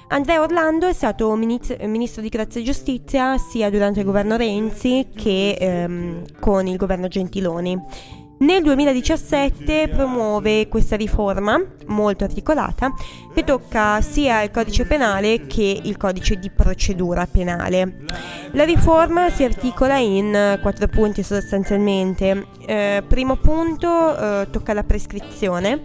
Andrea 0.08 0.40
Orlando 0.40 0.88
è 0.88 0.94
stato 0.94 1.36
ministro 1.36 2.22
di 2.22 2.30
Grazia 2.30 2.62
e 2.62 2.64
Giustizia 2.64 3.38
sia 3.38 3.70
durante 3.70 4.00
il 4.00 4.06
governo 4.06 4.38
Renzi 4.38 5.10
che 5.14 5.58
ehm, 5.60 6.40
con 6.40 6.66
il 6.66 6.78
governo 6.78 7.10
Gentiloni. 7.10 8.24
Nel 8.38 8.62
2017 8.64 9.88
promuove 9.88 10.68
questa 10.68 10.98
riforma 10.98 11.58
molto 11.88 12.26
articolata 12.26 12.94
che 13.34 13.46
tocca 13.46 14.02
sia 14.02 14.42
il 14.42 14.52
codice 14.52 14.86
penale 14.86 15.46
che 15.48 15.80
il 15.82 15.96
codice 15.96 16.36
di 16.36 16.50
procedura 16.50 17.26
penale. 17.28 18.04
La 18.52 18.66
riforma 18.66 19.30
si 19.30 19.46
articola 19.46 19.98
in 19.98 20.60
quattro 20.62 20.88
punti 20.88 21.24
sostanzialmente. 21.24 22.48
Eh, 22.66 23.04
primo 23.08 23.38
punto 23.38 24.18
eh, 24.18 24.48
tocca 24.50 24.74
la 24.74 24.84
prescrizione 24.84 25.84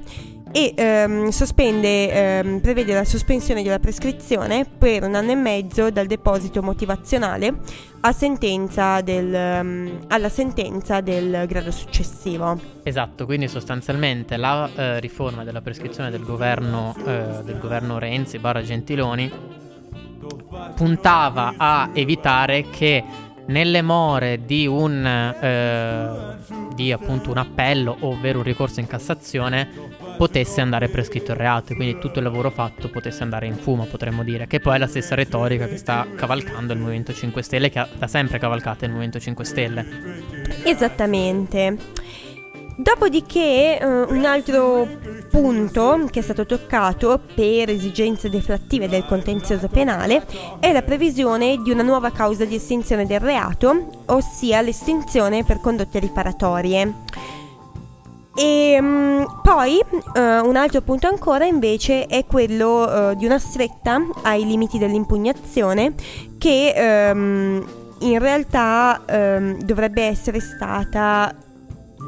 e 0.53 0.75
ehm, 0.77 1.29
sospende, 1.29 2.11
ehm, 2.11 2.61
prevede 2.61 2.95
la 2.95 3.05
sospensione 3.05 3.63
della 3.63 3.79
prescrizione 3.79 4.67
per 4.67 5.05
un 5.05 5.15
anno 5.15 5.31
e 5.31 5.37
mezzo 5.37 5.91
dal 5.91 6.07
deposito 6.07 6.63
motivazionale 6.63 7.55
sentenza 8.13 9.01
del, 9.03 9.61
um, 9.63 9.99
alla 10.09 10.29
sentenza 10.29 11.01
del 11.01 11.45
grado 11.47 11.71
successivo. 11.71 12.59
Esatto, 12.83 13.27
quindi 13.27 13.47
sostanzialmente 13.47 14.37
la 14.37 14.69
eh, 14.75 15.01
riforma 15.01 15.45
della 15.45 15.61
prescrizione 15.61 16.11
del 16.11 16.25
governo, 16.25 16.95
eh, 17.07 17.43
del 17.45 17.59
governo 17.59 17.99
Renzi 17.99 18.39
barra 18.39 18.63
Gentiloni 18.63 19.31
puntava 20.75 21.55
a 21.57 21.91
evitare 21.93 22.69
che 22.71 23.05
nelle 23.47 23.83
more 23.83 24.45
di 24.45 24.67
un, 24.67 25.05
eh, 25.05 26.37
di 26.75 26.93
appunto 26.93 27.31
un 27.31 27.39
appello 27.39 27.97
ovvero 28.01 28.39
un 28.39 28.45
ricorso 28.45 28.81
in 28.81 28.87
Cassazione 28.87 29.69
potesse 30.21 30.61
andare 30.61 30.91
prescritto 30.91 31.31
il 31.31 31.39
reato 31.39 31.73
e 31.73 31.77
quindi 31.77 31.99
tutto 31.99 32.19
il 32.19 32.27
lavoro 32.27 32.51
fatto 32.51 32.91
potesse 32.91 33.23
andare 33.23 33.47
in 33.47 33.55
fumo, 33.55 33.87
potremmo 33.87 34.23
dire, 34.23 34.47
che 34.47 34.61
poi 34.61 34.75
è 34.75 34.79
la 34.79 34.87
stessa 34.87 35.15
retorica 35.15 35.67
che 35.67 35.79
sta 35.79 36.07
cavalcando 36.15 36.75
il 36.75 36.79
Movimento 36.79 37.15
5 37.15 37.41
Stelle, 37.43 37.71
che 37.71 37.79
ha 37.79 37.89
da 37.97 38.07
sempre 38.07 38.39
cavalcato 38.39 38.85
il 38.85 38.91
Movimento 38.91 39.19
5 39.19 39.45
Stelle. 39.47 39.87
Esattamente. 40.65 41.75
Dopodiché 42.77 43.79
eh, 43.79 43.87
un 43.87 44.27
altro 44.27 44.87
punto 45.31 46.07
che 46.11 46.19
è 46.19 46.23
stato 46.23 46.45
toccato 46.45 47.19
per 47.35 47.71
esigenze 47.71 48.29
deflattive 48.29 48.91
del 48.91 49.07
contenzioso 49.07 49.69
penale 49.69 50.27
è 50.61 50.71
la 50.71 50.83
previsione 50.83 51.63
di 51.63 51.71
una 51.71 51.83
nuova 51.83 52.11
causa 52.11 52.45
di 52.45 52.57
estinzione 52.57 53.07
del 53.07 53.21
reato, 53.21 54.03
ossia 54.05 54.61
l'estinzione 54.61 55.45
per 55.45 55.61
condotte 55.61 55.99
riparatorie. 55.99 57.40
E 58.41 58.79
um, 58.81 59.41
poi 59.43 59.79
uh, 59.93 60.49
un 60.49 60.57
altro 60.57 60.81
punto 60.81 61.07
ancora 61.07 61.45
invece 61.45 62.07
è 62.07 62.25
quello 62.25 63.11
uh, 63.11 63.15
di 63.15 63.27
una 63.27 63.39
stretta 63.39 64.01
ai 64.23 64.47
limiti 64.47 64.79
dell'impugnazione 64.79 65.93
che 66.39 67.11
um, 67.13 67.63
in 67.99 68.19
realtà 68.19 69.05
um, 69.07 69.61
dovrebbe 69.61 70.05
essere 70.05 70.41
stata 70.41 71.35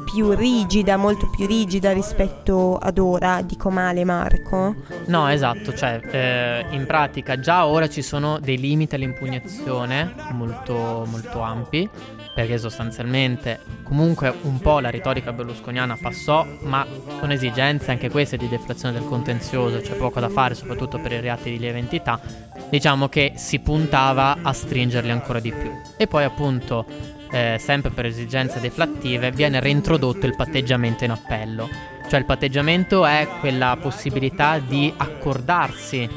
più 0.03 0.31
rigida, 0.31 0.97
molto 0.97 1.29
più 1.29 1.45
rigida 1.45 1.91
rispetto 1.91 2.77
ad 2.77 2.97
ora, 2.97 3.41
dico 3.43 3.69
male 3.69 4.03
Marco? 4.03 4.75
No, 5.05 5.29
esatto, 5.29 5.73
cioè 5.73 5.99
eh, 6.03 6.65
in 6.75 6.85
pratica 6.85 7.39
già 7.39 7.67
ora 7.67 7.87
ci 7.87 8.01
sono 8.01 8.39
dei 8.39 8.57
limiti 8.57 8.95
all'impugnazione 8.95 10.13
molto, 10.31 11.05
molto 11.07 11.41
ampi, 11.41 11.87
perché 12.33 12.57
sostanzialmente 12.57 13.59
comunque 13.83 14.33
un 14.41 14.59
po' 14.59 14.79
la 14.79 14.89
retorica 14.89 15.31
berlusconiana 15.31 15.97
passò, 16.01 16.45
ma 16.61 16.85
sono 17.19 17.33
esigenze 17.33 17.91
anche 17.91 18.09
queste 18.09 18.37
di 18.37 18.47
deflazione 18.47 18.97
del 18.97 19.07
contenzioso, 19.07 19.79
c'è 19.79 19.95
poco 19.95 20.19
da 20.19 20.29
fare 20.29 20.55
soprattutto 20.55 20.99
per 20.99 21.11
i 21.11 21.19
reati 21.19 21.51
di 21.51 21.59
lieve 21.59 21.77
entità, 21.77 22.19
diciamo 22.69 23.07
che 23.07 23.33
si 23.35 23.59
puntava 23.59 24.37
a 24.41 24.51
stringerli 24.51 25.11
ancora 25.11 25.39
di 25.39 25.51
più. 25.51 25.71
E 25.97 26.07
poi 26.07 26.23
appunto 26.23 26.85
eh, 27.31 27.57
sempre 27.59 27.89
per 27.89 28.05
esigenze 28.05 28.59
deflattive, 28.59 29.31
viene 29.31 29.59
reintrodotto 29.59 30.25
il 30.25 30.35
patteggiamento 30.35 31.03
in 31.03 31.11
appello. 31.11 31.67
Cioè 32.07 32.19
il 32.19 32.25
patteggiamento 32.25 33.05
è 33.05 33.27
quella 33.39 33.77
possibilità 33.81 34.59
di 34.59 34.93
accordarsi 34.95 36.07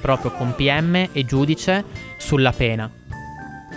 proprio 0.00 0.32
con 0.32 0.54
PM 0.54 1.08
e 1.12 1.24
giudice 1.24 1.84
sulla 2.16 2.52
pena. 2.52 2.90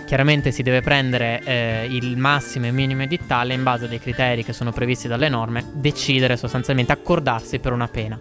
Chiaramente 0.06 0.52
si 0.52 0.62
deve 0.62 0.82
prendere 0.82 1.42
eh, 1.44 1.88
il 1.90 2.16
massimo 2.16 2.66
e 2.66 2.70
minimo 2.70 3.02
edittale 3.02 3.54
in 3.54 3.64
base 3.64 3.86
a 3.86 3.88
dei 3.88 3.98
criteri 3.98 4.44
che 4.44 4.52
sono 4.52 4.70
previsti 4.70 5.08
dalle 5.08 5.28
norme, 5.28 5.64
decidere 5.72 6.36
sostanzialmente 6.36 6.92
accordarsi 6.92 7.58
per 7.58 7.72
una 7.72 7.88
pena. 7.88 8.18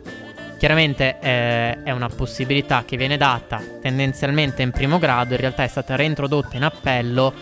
Chiaramente 0.58 1.18
eh, 1.20 1.84
è 1.84 1.92
una 1.92 2.10
possibilità 2.10 2.86
che 2.86 2.98
viene 2.98 3.18
data 3.18 3.62
tendenzialmente 3.82 4.64
in 4.64 4.72
primo 4.72 4.98
grado, 4.98 5.36
in 5.36 5.40
realtà 5.40 5.64
è 5.64 5.68
stata 5.68 5.96
reintrodotta 5.96 6.58
in 6.58 6.64
appello 6.64 7.34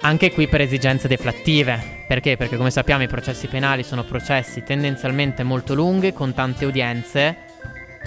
anche 0.00 0.32
qui 0.32 0.48
per 0.48 0.62
esigenze 0.62 1.06
deflattive. 1.06 2.04
Perché? 2.08 2.38
Perché 2.38 2.56
come 2.56 2.70
sappiamo 2.70 3.02
i 3.02 3.08
processi 3.08 3.48
penali 3.48 3.82
sono 3.82 4.02
processi 4.02 4.62
tendenzialmente 4.62 5.42
molto 5.42 5.74
lunghi, 5.74 6.14
con 6.14 6.32
tante 6.32 6.64
udienze 6.64 7.36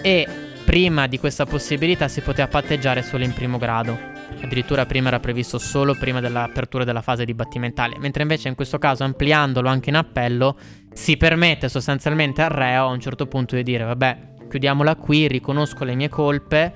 e 0.02 0.28
prima 0.66 1.06
di 1.06 1.20
questa 1.20 1.46
possibilità 1.46 2.08
si 2.08 2.22
poteva 2.22 2.48
patteggiare 2.48 3.04
solo 3.04 3.24
in 3.24 3.34
primo 3.34 3.60
grado. 3.60 4.15
Addirittura 4.42 4.86
prima 4.86 5.08
era 5.08 5.20
previsto 5.20 5.58
solo 5.58 5.96
prima 5.96 6.20
dell'apertura 6.20 6.84
della 6.84 7.02
fase 7.02 7.26
dibattimentale, 7.26 7.98
mentre 7.98 8.22
invece 8.22 8.48
in 8.48 8.56
questo 8.56 8.78
caso 8.78 9.04
ampliandolo 9.04 9.70
anche 9.70 9.90
in 9.90 9.96
appello 9.96 10.58
si 10.92 11.18
permette 11.18 11.70
sostanzialmente 11.70 12.42
al 12.42 12.50
reo 12.50 12.88
a 12.88 12.92
un 12.92 13.00
certo 13.00 13.28
punto 13.28 13.56
di 13.56 13.64
dire 13.64 13.84
vabbè 13.84 14.34
chiudiamola 14.50 14.96
qui, 14.96 15.28
riconosco 15.28 15.84
le 15.84 15.96
mie 15.96 16.10
colpe, 16.10 16.74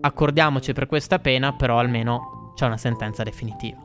accordiamoci 0.00 0.72
per 0.72 0.86
questa 0.86 1.18
pena, 1.18 1.54
però 1.54 1.78
almeno 1.78 2.52
c'è 2.54 2.66
una 2.66 2.76
sentenza 2.76 3.22
definitiva. 3.22 3.78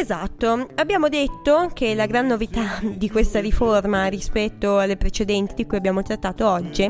Esatto, 0.00 0.68
abbiamo 0.76 1.08
detto 1.08 1.70
che 1.74 1.92
la 1.96 2.06
gran 2.06 2.28
novità 2.28 2.78
di 2.94 3.10
questa 3.10 3.40
riforma 3.40 4.06
rispetto 4.06 4.78
alle 4.78 4.96
precedenti 4.96 5.54
di 5.56 5.66
cui 5.66 5.76
abbiamo 5.76 6.02
trattato 6.02 6.48
oggi 6.48 6.88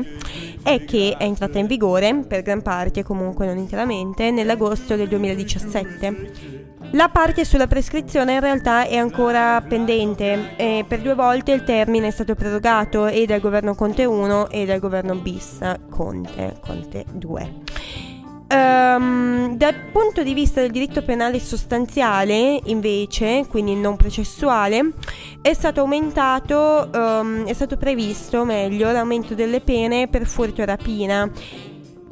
è 0.61 0.85
che 0.85 1.15
è 1.17 1.23
entrata 1.23 1.57
in 1.57 1.65
vigore, 1.65 2.23
per 2.27 2.43
gran 2.43 2.61
parte 2.61 3.01
comunque 3.01 3.47
non 3.47 3.57
interamente, 3.57 4.29
nell'agosto 4.29 4.95
del 4.95 5.07
2017. 5.07 6.67
La 6.91 7.09
parte 7.09 7.45
sulla 7.45 7.65
prescrizione 7.65 8.33
in 8.33 8.41
realtà 8.41 8.85
è 8.85 8.97
ancora 8.97 9.59
pendente 9.67 10.55
e 10.55 10.85
per 10.87 11.01
due 11.01 11.15
volte 11.15 11.51
il 11.51 11.63
termine 11.63 12.07
è 12.07 12.11
stato 12.11 12.35
prorogato 12.35 13.07
e 13.07 13.25
dal 13.25 13.39
governo 13.39 13.73
Conte 13.73 14.05
1 14.05 14.49
e 14.49 14.67
dal 14.67 14.79
governo 14.79 15.15
bis 15.15 15.57
Conte, 15.89 16.57
Conte 16.61 17.05
2. 17.11 18.08
Um, 18.51 19.55
dal 19.57 19.75
punto 19.91 20.23
di 20.23 20.33
vista 20.33 20.59
del 20.59 20.71
diritto 20.71 21.03
penale 21.03 21.39
sostanziale, 21.39 22.59
invece, 22.63 23.45
quindi 23.47 23.75
non 23.75 23.95
processuale, 23.95 24.93
è 25.39 25.53
stato 25.53 25.81
aumentato, 25.81 26.89
um, 26.91 27.45
è 27.45 27.53
stato 27.53 27.77
previsto 27.77 28.45
meglio 28.45 28.91
l'aumento 28.91 29.35
delle 29.35 29.61
pene 29.61 30.07
per 30.07 30.25
furto 30.25 30.63
e 30.63 30.65
rapina. 30.65 31.29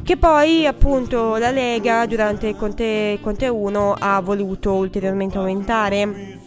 Che 0.04 0.18
poi 0.18 0.68
appunto 0.68 1.38
la 1.38 1.50
Lega 1.50 2.06
durante 2.06 2.56
Conte, 2.56 3.18
Conte 3.20 3.48
1 3.48 3.96
ha 3.98 4.22
voluto 4.22 4.74
ulteriormente 4.74 5.38
aumentare 5.40 6.38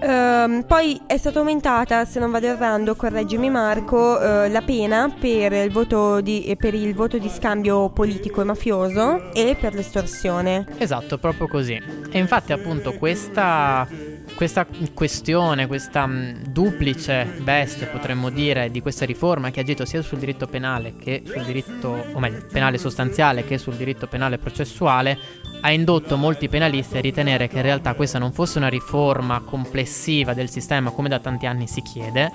Um, 0.00 0.62
poi 0.62 1.00
è 1.06 1.16
stata 1.16 1.40
aumentata, 1.40 2.04
se 2.04 2.20
non 2.20 2.30
vado 2.30 2.46
errando, 2.46 2.94
correggimi 2.94 3.50
Marco, 3.50 3.96
uh, 3.96 4.48
la 4.48 4.62
pena 4.64 5.12
per 5.18 5.52
il, 5.52 5.72
voto 5.72 6.20
di, 6.20 6.54
per 6.56 6.74
il 6.74 6.94
voto 6.94 7.18
di 7.18 7.28
scambio 7.28 7.88
politico 7.88 8.40
e 8.40 8.44
mafioso 8.44 9.32
e 9.32 9.56
per 9.60 9.74
l'estorsione. 9.74 10.66
Esatto, 10.78 11.18
proprio 11.18 11.48
così. 11.48 11.80
E 12.10 12.18
infatti 12.18 12.52
appunto 12.52 12.92
questa, 12.92 13.88
questa 14.34 14.66
questione, 14.94 15.66
questa 15.66 16.06
mh, 16.06 16.44
duplice 16.48 17.38
veste 17.40 17.86
potremmo 17.86 18.30
dire 18.30 18.70
di 18.70 18.80
questa 18.80 19.04
riforma 19.04 19.50
che 19.50 19.60
ha 19.60 19.62
agito 19.62 19.84
sia 19.84 20.02
sul 20.02 20.18
diritto 20.18 20.46
penale 20.46 20.94
che 20.96 21.22
sul 21.24 21.44
diritto, 21.44 22.04
o 22.12 22.18
meglio, 22.18 22.46
penale 22.50 22.78
sostanziale 22.78 23.44
che 23.44 23.58
sul 23.58 23.74
diritto 23.74 24.06
penale 24.06 24.38
processuale 24.38 25.18
ha 25.60 25.70
indotto 25.70 26.16
molti 26.16 26.48
penalisti 26.48 26.98
a 26.98 27.00
ritenere 27.00 27.48
che 27.48 27.56
in 27.56 27.62
realtà 27.62 27.94
questa 27.94 28.18
non 28.18 28.32
fosse 28.32 28.58
una 28.58 28.68
riforma 28.68 29.40
complessiva 29.40 30.34
del 30.34 30.50
sistema 30.50 30.90
come 30.90 31.08
da 31.08 31.18
tanti 31.18 31.46
anni 31.46 31.66
si 31.66 31.82
chiede, 31.82 32.30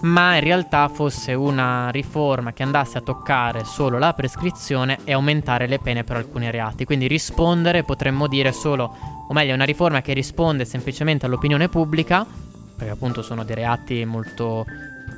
ma 0.00 0.36
in 0.36 0.42
realtà 0.42 0.88
fosse 0.88 1.34
una 1.34 1.90
riforma 1.90 2.52
che 2.52 2.62
andasse 2.62 2.98
a 2.98 3.00
toccare 3.00 3.64
solo 3.64 3.98
la 3.98 4.12
prescrizione 4.12 4.98
e 5.04 5.12
aumentare 5.12 5.66
le 5.66 5.78
pene 5.78 6.04
per 6.04 6.16
alcuni 6.16 6.50
reati. 6.50 6.84
Quindi 6.84 7.08
rispondere 7.08 7.82
potremmo 7.82 8.28
dire 8.28 8.52
solo, 8.52 8.94
o 9.28 9.32
meglio, 9.32 9.54
una 9.54 9.64
riforma 9.64 10.00
che 10.00 10.12
risponde 10.12 10.64
semplicemente 10.64 11.26
all'opinione 11.26 11.68
pubblica, 11.68 12.24
perché 12.76 12.92
appunto 12.92 13.22
sono 13.22 13.42
dei 13.42 13.56
reati 13.56 14.04
molto 14.04 14.64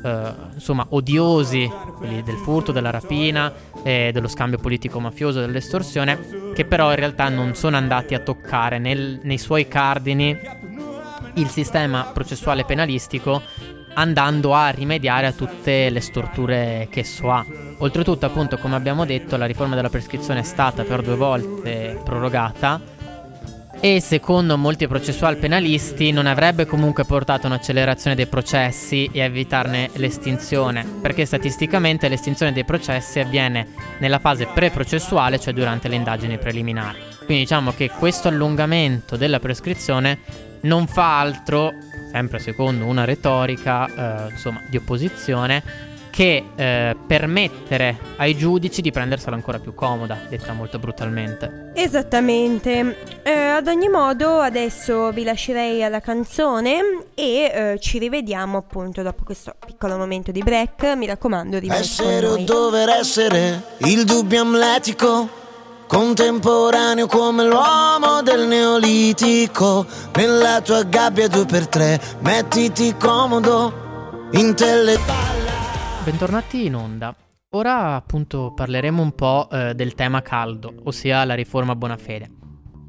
eh, 0.03 0.33
insomma 0.55 0.87
odiosi, 0.91 1.71
quelli 1.97 2.23
del 2.23 2.37
furto, 2.37 2.73
della 2.73 2.91
rapina, 2.91 3.53
eh, 3.83 4.11
dello 4.15 4.29
scambio 4.29 4.59
politico-mafioso, 4.59 5.41
dell'estorsione, 5.41 6.53
che 6.55 6.65
però 6.65 6.91
in 6.91 6.97
realtà 6.97 7.29
non 7.29 7.55
sono 7.55 7.77
andati 7.77 8.15
a 8.15 8.21
toccare 8.21 8.79
nel, 8.79 9.21
nei 9.23 9.39
suoi 9.39 9.69
cardini 9.69 10.39
il 11.35 11.49
sistema 11.49 12.11
processuale 12.13 12.65
penalistico 12.65 13.43
andando 13.95 14.55
a 14.55 14.69
rimediare 14.69 15.27
a 15.27 15.33
tutte 15.33 15.91
le 15.91 16.01
storture 16.01 16.89
che 16.91 17.01
esso 17.01 17.31
ha. 17.31 17.45
Oltretutto, 17.79 18.27
appunto, 18.27 18.59
come 18.59 18.77
abbiamo 18.77 19.05
detto, 19.05 19.37
la 19.37 19.47
riforma 19.47 19.75
della 19.75 19.91
prescrizione 19.91 20.41
è 20.41 20.45
stata 20.45 20.85
per 20.85 21.03
due 21.03 21.17
volte 21.17 22.01
prorogata 22.05 22.99
e 23.83 24.01
secondo 24.01 24.59
molti 24.59 24.87
processual 24.87 25.37
penalisti 25.37 26.11
non 26.11 26.27
avrebbe 26.27 26.67
comunque 26.67 27.07
portato 27.07 27.47
un'accelerazione 27.47 28.15
dei 28.15 28.27
processi 28.27 29.09
e 29.11 29.23
a 29.23 29.25
evitarne 29.25 29.89
l'estinzione, 29.95 30.85
perché 31.01 31.25
statisticamente 31.25 32.09
l'estinzione 32.09 32.53
dei 32.53 32.65
processi 32.65 33.21
avviene 33.21 33.69
nella 33.99 34.19
fase 34.19 34.47
pre-processuale, 34.53 35.41
cioè 35.41 35.55
durante 35.55 35.89
le 35.89 35.97
indagini 35.97 36.37
preliminari. 36.37 36.99
Quindi 37.25 37.45
diciamo 37.45 37.73
che 37.73 37.89
questo 37.89 38.29
allungamento 38.29 39.17
della 39.17 39.41
prescrizione 39.41 40.19
non 40.63 40.87
fa 40.87 41.19
altro, 41.19 41.73
sempre 42.11 42.39
secondo 42.39 42.85
una 42.85 43.05
retorica 43.05 44.27
eh, 44.27 44.31
insomma, 44.31 44.63
di 44.69 44.77
opposizione, 44.77 45.89
che 46.11 46.45
eh, 46.57 46.97
permettere 47.07 47.97
ai 48.17 48.37
giudici 48.37 48.83
di 48.83 48.91
prendersela 48.91 49.37
ancora 49.37 49.59
più 49.59 49.75
comoda, 49.75 50.19
detta 50.29 50.53
molto 50.53 50.79
brutalmente. 50.79 51.71
Esattamente. 51.75 53.23
Eh, 53.23 53.31
ad 53.31 53.69
ogni 53.69 53.89
modo, 53.89 54.41
adesso 54.41 55.13
vi 55.13 55.23
lascerei 55.23 55.83
alla 55.83 56.01
canzone 56.01 57.05
e 57.15 57.25
eh, 57.45 57.79
ci 57.81 57.99
rivediamo 57.99 58.59
appunto 58.59 59.03
dopo 59.03 59.23
questo 59.25 59.55
piccolo 59.65 59.97
momento 59.97 60.33
di 60.33 60.43
break. 60.43 60.95
Mi 60.97 61.07
raccomando, 61.07 61.59
rimanete 61.59 61.85
Essere 61.85 62.27
o 62.27 62.37
dover 62.39 62.89
essere 62.89 63.63
il 63.79 64.05
dubbio 64.05 64.43
amletico. 64.43 65.40
Contemporaneo 65.91 67.09
come 67.09 67.45
l'uomo 67.45 68.23
del 68.23 68.47
neolitico 68.47 69.85
Nella 70.15 70.61
tua 70.61 70.85
gabbia 70.85 71.27
due 71.27 71.45
per 71.47 71.67
tre 71.67 72.01
Mettiti 72.21 72.95
comodo 72.95 74.29
Intellettuale 74.31 75.51
Bentornati 76.05 76.67
in 76.67 76.77
onda. 76.77 77.13
Ora 77.57 77.97
appunto 77.97 78.53
parleremo 78.55 79.03
un 79.03 79.13
po' 79.17 79.49
eh, 79.51 79.75
del 79.75 79.97
tema 79.97 80.23
caldo, 80.23 80.73
ossia 80.85 81.25
la 81.25 81.35
riforma 81.35 81.75
Bonafede. 81.75 82.31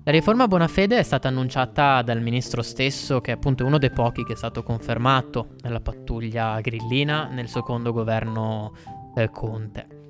La 0.03 0.11
riforma 0.11 0.47
Bonafede 0.47 0.99
è 0.99 1.03
stata 1.03 1.27
annunciata 1.27 2.03
dal 2.03 2.21
ministro 2.21 2.61
stesso, 2.61 3.19
che 3.19 3.31
è 3.31 3.33
appunto 3.33 3.65
uno 3.65 3.79
dei 3.79 3.89
pochi 3.89 4.23
che 4.23 4.33
è 4.33 4.37
stato 4.37 4.61
confermato 4.61 5.55
nella 5.63 5.81
pattuglia 5.81 6.61
grillina 6.61 7.25
nel 7.25 7.47
secondo 7.47 7.91
governo 7.91 8.73
eh, 9.15 9.31
Conte. 9.31 10.00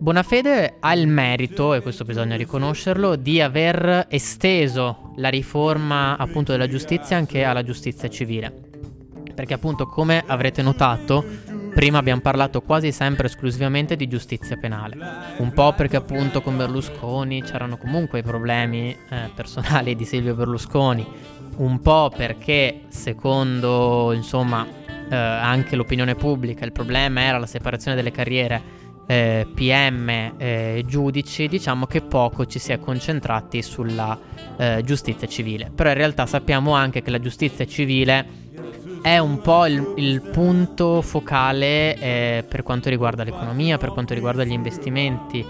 Bonafede 0.00 0.76
ha 0.80 0.94
il 0.94 1.08
merito, 1.08 1.74
e 1.74 1.80
questo 1.80 2.04
bisogna 2.04 2.36
riconoscerlo, 2.36 3.16
di 3.16 3.40
aver 3.40 4.06
esteso 4.08 5.12
la 5.16 5.28
riforma 5.28 6.16
appunto 6.16 6.52
della 6.52 6.68
giustizia 6.68 7.16
anche 7.16 7.44
alla 7.44 7.62
giustizia 7.64 8.08
civile. 8.08 8.66
Perché 9.34 9.54
appunto 9.54 9.86
come 9.86 10.22
avrete 10.26 10.62
notato 10.62 11.24
Prima 11.78 11.98
abbiamo 11.98 12.20
parlato 12.20 12.60
quasi 12.60 12.90
sempre 12.90 13.28
esclusivamente 13.28 13.94
di 13.94 14.08
giustizia 14.08 14.56
penale, 14.56 14.96
un 15.36 15.52
po' 15.52 15.74
perché 15.74 15.94
appunto 15.94 16.40
con 16.40 16.56
Berlusconi 16.56 17.42
c'erano 17.44 17.76
comunque 17.76 18.18
i 18.18 18.22
problemi 18.24 18.90
eh, 18.90 19.30
personali 19.32 19.94
di 19.94 20.04
Silvio 20.04 20.34
Berlusconi, 20.34 21.06
un 21.58 21.78
po' 21.80 22.10
perché 22.14 22.80
secondo 22.88 24.12
insomma 24.12 24.66
eh, 25.08 25.14
anche 25.14 25.76
l'opinione 25.76 26.16
pubblica 26.16 26.64
il 26.64 26.72
problema 26.72 27.20
era 27.20 27.38
la 27.38 27.46
separazione 27.46 27.96
delle 27.96 28.10
carriere 28.10 28.60
eh, 29.10 29.46
PM 29.54 30.34
eh, 30.36 30.84
giudici, 30.86 31.48
diciamo 31.48 31.86
che 31.86 32.02
poco 32.02 32.44
ci 32.44 32.58
si 32.58 32.72
è 32.72 32.78
concentrati 32.78 33.62
sulla 33.62 34.18
eh, 34.58 34.82
giustizia 34.84 35.26
civile. 35.26 35.72
Però 35.74 35.88
in 35.88 35.96
realtà 35.96 36.26
sappiamo 36.26 36.74
anche 36.74 37.00
che 37.00 37.10
la 37.10 37.18
giustizia 37.18 37.64
civile 37.64 38.26
è 39.00 39.16
un 39.16 39.40
po' 39.40 39.64
il, 39.64 39.94
il 39.96 40.20
punto 40.20 41.00
focale 41.00 41.96
eh, 41.96 42.44
per 42.46 42.62
quanto 42.62 42.90
riguarda 42.90 43.24
l'economia, 43.24 43.78
per 43.78 43.92
quanto 43.92 44.12
riguarda 44.12 44.44
gli 44.44 44.52
investimenti. 44.52 45.42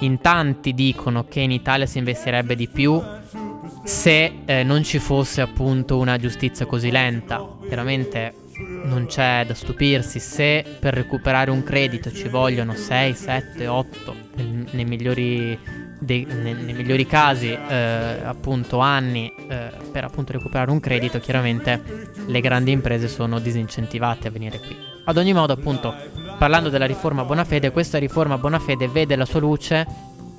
In 0.00 0.20
tanti 0.20 0.74
dicono 0.74 1.24
che 1.28 1.38
in 1.38 1.52
Italia 1.52 1.86
si 1.86 1.98
investirebbe 1.98 2.56
di 2.56 2.66
più 2.66 3.00
se 3.84 4.40
eh, 4.44 4.64
non 4.64 4.82
ci 4.82 4.98
fosse 4.98 5.40
appunto 5.40 5.98
una 5.98 6.18
giustizia 6.18 6.66
così 6.66 6.90
lenta. 6.90 7.46
Chiaramente 7.64 8.34
non 8.58 9.06
c'è 9.06 9.44
da 9.46 9.54
stupirsi 9.54 10.20
se 10.20 10.64
per 10.78 10.94
recuperare 10.94 11.50
un 11.50 11.62
credito 11.62 12.12
ci 12.12 12.28
vogliono 12.28 12.74
6, 12.74 13.14
7, 13.14 13.66
8 13.66 14.16
nei, 14.72 14.84
migliori 14.84 15.58
dei, 15.98 16.24
nei, 16.24 16.54
nei, 16.54 16.74
migliori 16.74 17.06
casi 17.06 17.50
eh, 17.50 18.20
appunto 18.22 18.78
anni 18.78 19.32
eh, 19.48 19.70
per 19.90 20.04
appunto 20.04 20.32
recuperare 20.32 20.70
un 20.70 20.80
credito, 20.80 21.18
chiaramente 21.18 22.10
le 22.26 22.40
grandi 22.40 22.72
imprese 22.72 23.08
sono 23.08 23.38
disincentivate 23.38 24.28
a 24.28 24.30
venire 24.30 24.58
qui. 24.58 24.76
Ad 25.06 25.16
ogni 25.16 25.32
modo 25.32 25.52
appunto 25.52 25.94
parlando 26.38 26.68
della 26.68 26.86
riforma 26.86 27.24
Bonafede, 27.24 27.70
questa 27.70 27.98
riforma 27.98 28.38
Bonafede 28.38 28.88
vede 28.88 29.16
la 29.16 29.24
sua 29.24 29.40
luce, 29.40 29.86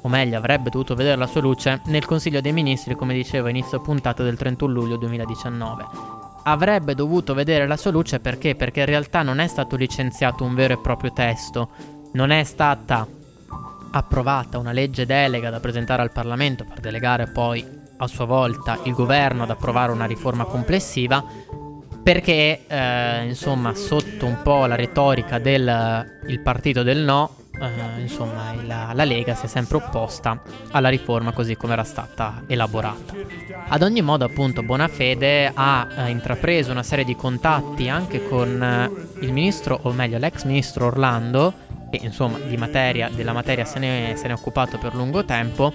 o 0.02 0.08
meglio 0.08 0.38
avrebbe 0.38 0.70
dovuto 0.70 0.96
vedere 0.96 1.18
la 1.18 1.28
sua 1.28 1.42
luce, 1.42 1.82
nel 1.86 2.06
Consiglio 2.06 2.42
dei 2.42 2.54
Ministri, 2.54 2.96
come 2.96 3.14
dicevo 3.14 3.48
inizio 3.48 3.82
puntata 3.82 4.24
del 4.24 4.38
31 4.38 4.72
luglio 4.72 4.98
2019. 4.98 6.25
Avrebbe 6.48 6.94
dovuto 6.94 7.34
vedere 7.34 7.66
la 7.66 7.76
sua 7.76 7.90
luce 7.90 8.20
perché? 8.20 8.54
Perché 8.54 8.82
in 8.82 8.86
realtà 8.86 9.24
non 9.24 9.40
è 9.40 9.48
stato 9.48 9.76
licenziato 9.76 10.44
un 10.44 10.54
vero 10.54 10.76
e 10.76 10.78
proprio 10.78 11.12
testo, 11.12 11.70
non 12.14 12.30
è 12.30 12.44
stata 12.44 13.08
approvata 13.92 14.60
una 14.60 14.72
legge 14.72 15.08
delega 15.08 15.50
da 15.50 15.60
presentare 15.60 16.04
al 16.04 16.12
Parlamento 16.12 16.64
per 16.64 16.82
delegare 16.82 17.32
poi 17.32 17.66
a 17.98 18.08
sua 18.08 18.26
volta 18.26 18.78
il 18.84 18.94
governo 18.94 19.44
ad 19.44 19.50
approvare 19.50 19.92
una 19.92 20.06
riforma 20.06 20.44
complessiva, 20.44 21.24
perché 22.04 22.66
eh, 22.68 23.26
insomma 23.26 23.74
sotto 23.74 24.28
un 24.28 24.44
po' 24.44 24.68
la 24.68 24.76
retorica 24.76 25.40
del 25.40 26.22
il 26.28 26.40
partito 26.42 26.84
del 26.84 27.00
no, 27.00 27.38
eh, 27.60 28.02
insomma 28.02 28.54
la, 28.66 28.92
la, 28.94 29.04
Lega 29.04 29.36
si 29.36 29.46
è 29.46 29.48
sempre 29.48 29.78
opposta 29.78 30.42
alla 30.72 30.90
riforma 30.90 31.32
così 31.32 31.56
come 31.56 31.74
era 31.74 31.84
stata 31.84 32.44
elaborata. 32.48 33.14
Ad 33.68 33.82
ogni 33.82 34.02
modo 34.02 34.26
appunto 34.26 34.64
Bonafede 34.64 35.52
ha 35.54 35.88
eh, 35.98 36.10
intrapreso 36.10 36.72
una 36.72 36.84
serie 36.84 37.06
di 37.06 37.16
contatti 37.16 37.90
anche 37.90 38.28
con 38.28 38.62
eh, 38.62 39.24
il 39.26 39.32
ministro, 39.32 39.80
o 39.84 39.92
meglio 39.92 40.18
l'ex 40.18 40.44
ministro 40.44 40.88
Orlando, 40.88 41.54
che 41.90 42.00
insomma 42.04 42.38
materia, 42.58 43.10
della 43.10 43.34
materia 43.34 43.66
se 43.66 43.80
ne, 43.80 44.14
se 44.16 44.28
ne, 44.28 44.34
è 44.34 44.36
occupato 44.36 44.78
per 44.78 44.94
lungo 44.94 45.24
tempo, 45.26 45.74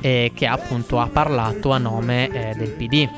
e 0.00 0.32
che 0.34 0.46
appunto 0.46 0.98
ha 0.98 1.08
parlato 1.08 1.70
a 1.70 1.78
nome 1.78 2.28
eh, 2.28 2.54
del 2.56 2.70
PD 2.70 3.08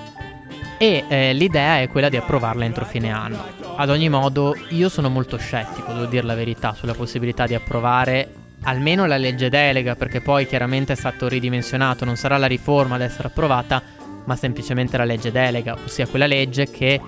e 0.78 1.04
eh, 1.08 1.32
l'idea 1.32 1.80
è 1.80 1.88
quella 1.88 2.08
di 2.08 2.16
approvarla 2.16 2.64
entro 2.64 2.84
fine 2.84 3.10
anno. 3.10 3.63
Ad 3.76 3.90
ogni 3.90 4.08
modo, 4.08 4.54
io 4.68 4.88
sono 4.88 5.08
molto 5.08 5.36
scettico, 5.36 5.92
devo 5.92 6.04
dire 6.06 6.24
la 6.24 6.34
verità, 6.34 6.74
sulla 6.74 6.94
possibilità 6.94 7.46
di 7.46 7.54
approvare 7.54 8.32
almeno 8.62 9.04
la 9.04 9.16
legge 9.16 9.48
delega, 9.48 9.96
perché 9.96 10.20
poi 10.20 10.46
chiaramente 10.46 10.92
è 10.92 10.96
stato 10.96 11.26
ridimensionato, 11.28 12.04
non 12.04 12.16
sarà 12.16 12.36
la 12.36 12.46
riforma 12.46 12.94
ad 12.94 13.02
essere 13.02 13.28
approvata, 13.28 13.82
ma 14.24 14.36
semplicemente 14.36 14.96
la 14.96 15.04
legge 15.04 15.32
delega, 15.32 15.76
ossia 15.84 16.06
quella 16.06 16.26
legge 16.26 16.70
che 16.70 17.00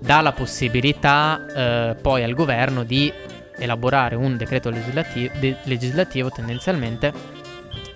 dà 0.00 0.22
la 0.22 0.32
possibilità 0.32 1.44
eh, 1.46 1.94
poi 2.00 2.22
al 2.22 2.34
governo 2.34 2.84
di 2.84 3.12
elaborare 3.56 4.16
un 4.16 4.36
decreto 4.36 4.70
legislativo, 4.70 5.32
de- 5.38 5.56
legislativo 5.64 6.30
tendenzialmente 6.30 7.12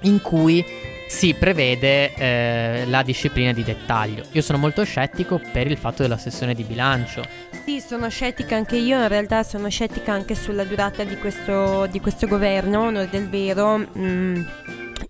in 0.03 0.21
cui 0.21 0.65
si 1.09 1.35
prevede 1.35 2.15
eh, 2.15 2.85
la 2.87 3.03
disciplina 3.03 3.53
di 3.53 3.65
dettaglio. 3.65 4.25
Io 4.33 4.43
sono 4.43 4.59
molto 4.59 4.85
scettico 4.85 5.41
per 5.53 5.67
il 5.67 5.79
fatto 5.79 6.03
della 6.03 6.19
sessione 6.19 6.55
di 6.55 6.63
bilancio. 6.63 7.25
Sì, 7.65 7.81
sono 7.81 8.09
scettica 8.09 8.57
anche 8.57 8.77
io, 8.77 9.01
in 9.01 9.09
realtà 9.09 9.43
sono 9.43 9.69
scettica 9.69 10.13
anche 10.13 10.35
sulla 10.35 10.65
durata 10.65 11.05
di 11.05 11.17
questo, 11.17 11.87
di 11.91 11.99
questo 12.01 12.27
governo, 12.27 12.83
onore 12.83 13.09
del 13.11 13.29
vero. 13.29 13.79
Mm. 13.99 14.43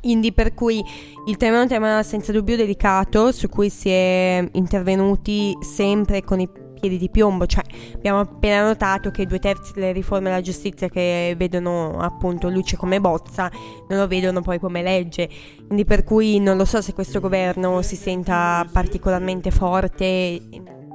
Quindi 0.00 0.32
per 0.32 0.54
cui 0.54 0.82
il 1.26 1.36
tema 1.36 1.58
è 1.58 1.62
un 1.62 1.68
tema 1.68 2.02
senza 2.02 2.32
dubbio 2.32 2.56
delicato 2.56 3.32
su 3.32 3.48
cui 3.48 3.68
si 3.68 3.90
è 3.90 4.48
intervenuti 4.52 5.52
sempre 5.60 6.22
con 6.22 6.40
i 6.40 6.48
piedi 6.78 6.98
di 6.98 7.08
piombo, 7.08 7.46
cioè 7.46 7.64
abbiamo 7.94 8.20
appena 8.20 8.64
notato 8.64 9.10
che 9.10 9.26
due 9.26 9.38
terzi 9.38 9.72
delle 9.74 9.92
riforme 9.92 10.28
della 10.28 10.40
giustizia 10.40 10.88
che 10.88 11.34
vedono 11.36 11.98
appunto 11.98 12.48
luce 12.48 12.76
come 12.76 13.00
bozza 13.00 13.50
non 13.88 13.98
lo 13.98 14.06
vedono 14.06 14.40
poi 14.40 14.58
come 14.58 14.82
legge, 14.82 15.28
quindi 15.66 15.84
per 15.84 16.04
cui 16.04 16.38
non 16.40 16.56
lo 16.56 16.64
so 16.64 16.80
se 16.80 16.92
questo 16.92 17.20
governo 17.20 17.82
si 17.82 17.96
senta 17.96 18.66
particolarmente 18.72 19.50
forte 19.50 20.40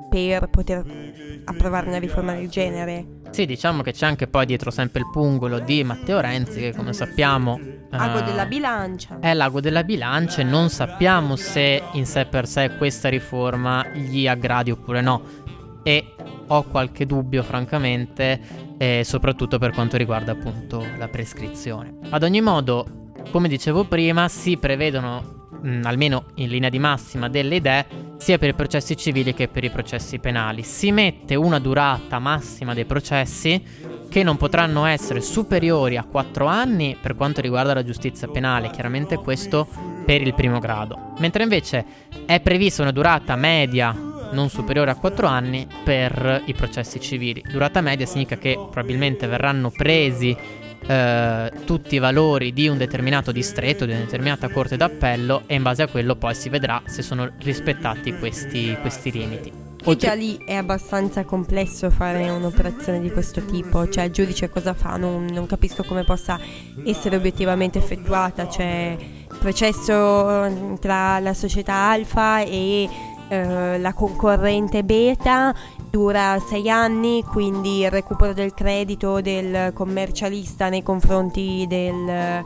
per 0.10 0.48
poter 0.50 0.86
approvare 1.46 1.88
una 1.88 1.98
riforma 1.98 2.34
del 2.34 2.50
genere. 2.50 3.22
Sì, 3.32 3.48
diciamo 3.48 3.82
che 3.82 3.94
c'è 3.94 4.06
anche 4.06 4.28
poi 4.28 4.46
dietro 4.46 4.70
sempre 4.70 5.02
il 5.02 5.10
pungolo 5.12 5.58
di 5.58 5.84
Matteo 5.84 6.20
Renzi 6.20 6.60
che 6.60 6.76
come 6.76 6.94
sappiamo... 6.94 7.60
Ago 7.90 8.20
uh, 8.20 8.24
della 8.24 8.46
bilancia. 8.46 9.18
È 9.20 9.34
l'ago 9.34 9.60
della 9.60 9.84
bilancia 9.84 10.42
e 10.42 10.44
non 10.44 10.70
sappiamo 10.70 11.36
se 11.36 11.82
in 11.94 12.06
sé 12.06 12.26
per 12.26 12.48
sé 12.48 12.76
questa 12.78 13.10
riforma 13.10 13.88
gli 13.88 14.28
aggradi 14.28 14.70
oppure 14.70 15.02
no 15.02 15.22
e 15.84 16.16
ho 16.48 16.64
qualche 16.64 17.06
dubbio 17.06 17.44
francamente, 17.44 18.40
eh, 18.78 19.02
soprattutto 19.04 19.58
per 19.58 19.72
quanto 19.72 19.98
riguarda 19.98 20.32
appunto 20.32 20.86
la 20.98 21.08
prescrizione. 21.08 21.98
Ad 22.10 22.24
ogni 22.24 22.42
modo, 22.42 23.12
come 23.32 23.48
dicevo 23.48 23.86
prima, 23.86 24.28
si 24.28 24.58
prevedono, 24.58 25.48
mh, 25.62 25.82
almeno 25.84 26.26
in 26.36 26.50
linea 26.50 26.70
di 26.70 26.80
massima, 26.80 27.30
delle 27.30 27.56
idee 27.56 27.86
sia 28.18 28.38
per 28.38 28.50
i 28.50 28.54
processi 28.54 28.96
civili 28.96 29.34
che 29.34 29.48
per 29.48 29.64
i 29.64 29.70
processi 29.70 30.20
penali. 30.20 30.64
Si 30.64 30.92
mette 30.92 31.36
una 31.36 31.60
durata 31.60 32.20
massima 32.20 32.74
dei 32.74 32.86
processi 32.86 33.62
che 34.10 34.24
non 34.24 34.38
potranno 34.38 34.86
essere 34.86 35.22
superiori 35.22 35.98
a 35.98 36.04
4 36.04 36.46
anni 36.46 36.96
per 37.02 37.16
quanto 37.16 37.42
riguarda 37.42 37.74
la 37.74 37.84
giustizia 37.84 38.28
penale, 38.28 38.70
chiaramente 38.70 39.18
questo 39.18 39.68
per 40.06 40.22
il 40.22 40.34
primo 40.36 40.60
grado, 40.60 41.14
mentre 41.18 41.44
invece 41.44 41.86
è 42.26 42.40
prevista 42.40 42.82
una 42.82 42.92
durata 42.92 43.36
media 43.36 44.12
non 44.34 44.50
superiore 44.50 44.92
a 44.92 44.96
4 44.96 45.28
anni 45.28 45.68
per 45.84 46.44
i 46.46 46.54
processi 46.54 47.00
civili. 47.00 47.44
Durata 47.50 47.82
media 47.82 48.06
significa 48.06 48.38
che 48.38 48.54
probabilmente 48.56 49.28
verranno 49.28 49.70
presi 49.70 50.36
eh, 50.86 51.52
tutti 51.66 51.96
i 51.96 52.00
valori 52.00 52.52
di 52.52 52.68
un 52.68 52.78
determinato 52.78 53.32
distretto, 53.32 53.86
di 53.86 53.92
una 53.92 54.02
determinata 54.02 54.50
corte 54.50 54.76
d'appello 54.78 55.44
e 55.46 55.56
in 55.56 55.62
base 55.62 55.84
a 55.84 55.88
quello 55.88 56.16
poi 56.16 56.36
si 56.36 56.50
vedrà 56.50 56.82
se 56.86 57.02
sono 57.02 57.32
rispettati 57.40 58.18
questi, 58.18 58.76
questi 58.82 59.12
limiti. 59.12 59.52
Che 59.84 59.98
già 59.98 60.14
lì 60.14 60.42
è 60.46 60.54
abbastanza 60.54 61.26
complesso 61.26 61.90
fare 61.90 62.30
un'operazione 62.30 63.02
di 63.02 63.12
questo 63.12 63.44
tipo, 63.44 63.90
cioè 63.90 64.06
il 64.06 64.12
giudice 64.12 64.50
cosa 64.50 64.74
fa? 64.74 64.96
Non, 64.96 65.26
non 65.26 65.46
capisco 65.46 65.84
come 65.84 66.06
possa 66.06 66.40
essere 66.86 67.18
obiettivamente 67.18 67.80
effettuata, 67.80 68.48
cioè 68.48 68.96
processo 69.40 70.78
tra 70.80 71.20
la 71.20 71.34
società 71.34 71.74
Alfa 71.74 72.44
e 72.44 72.88
eh, 73.28 73.80
la 73.80 73.94
concorrente 73.94 74.84
beta 74.84 75.54
dura 75.90 76.40
sei 76.48 76.70
anni, 76.70 77.24
quindi 77.24 77.82
il 77.82 77.92
recupero 77.92 78.34
del 78.34 78.54
credito 78.54 79.22
del 79.22 79.72
commercialista 79.74 80.70
nei 80.70 80.84
confronti 80.84 81.66
del 81.68 82.44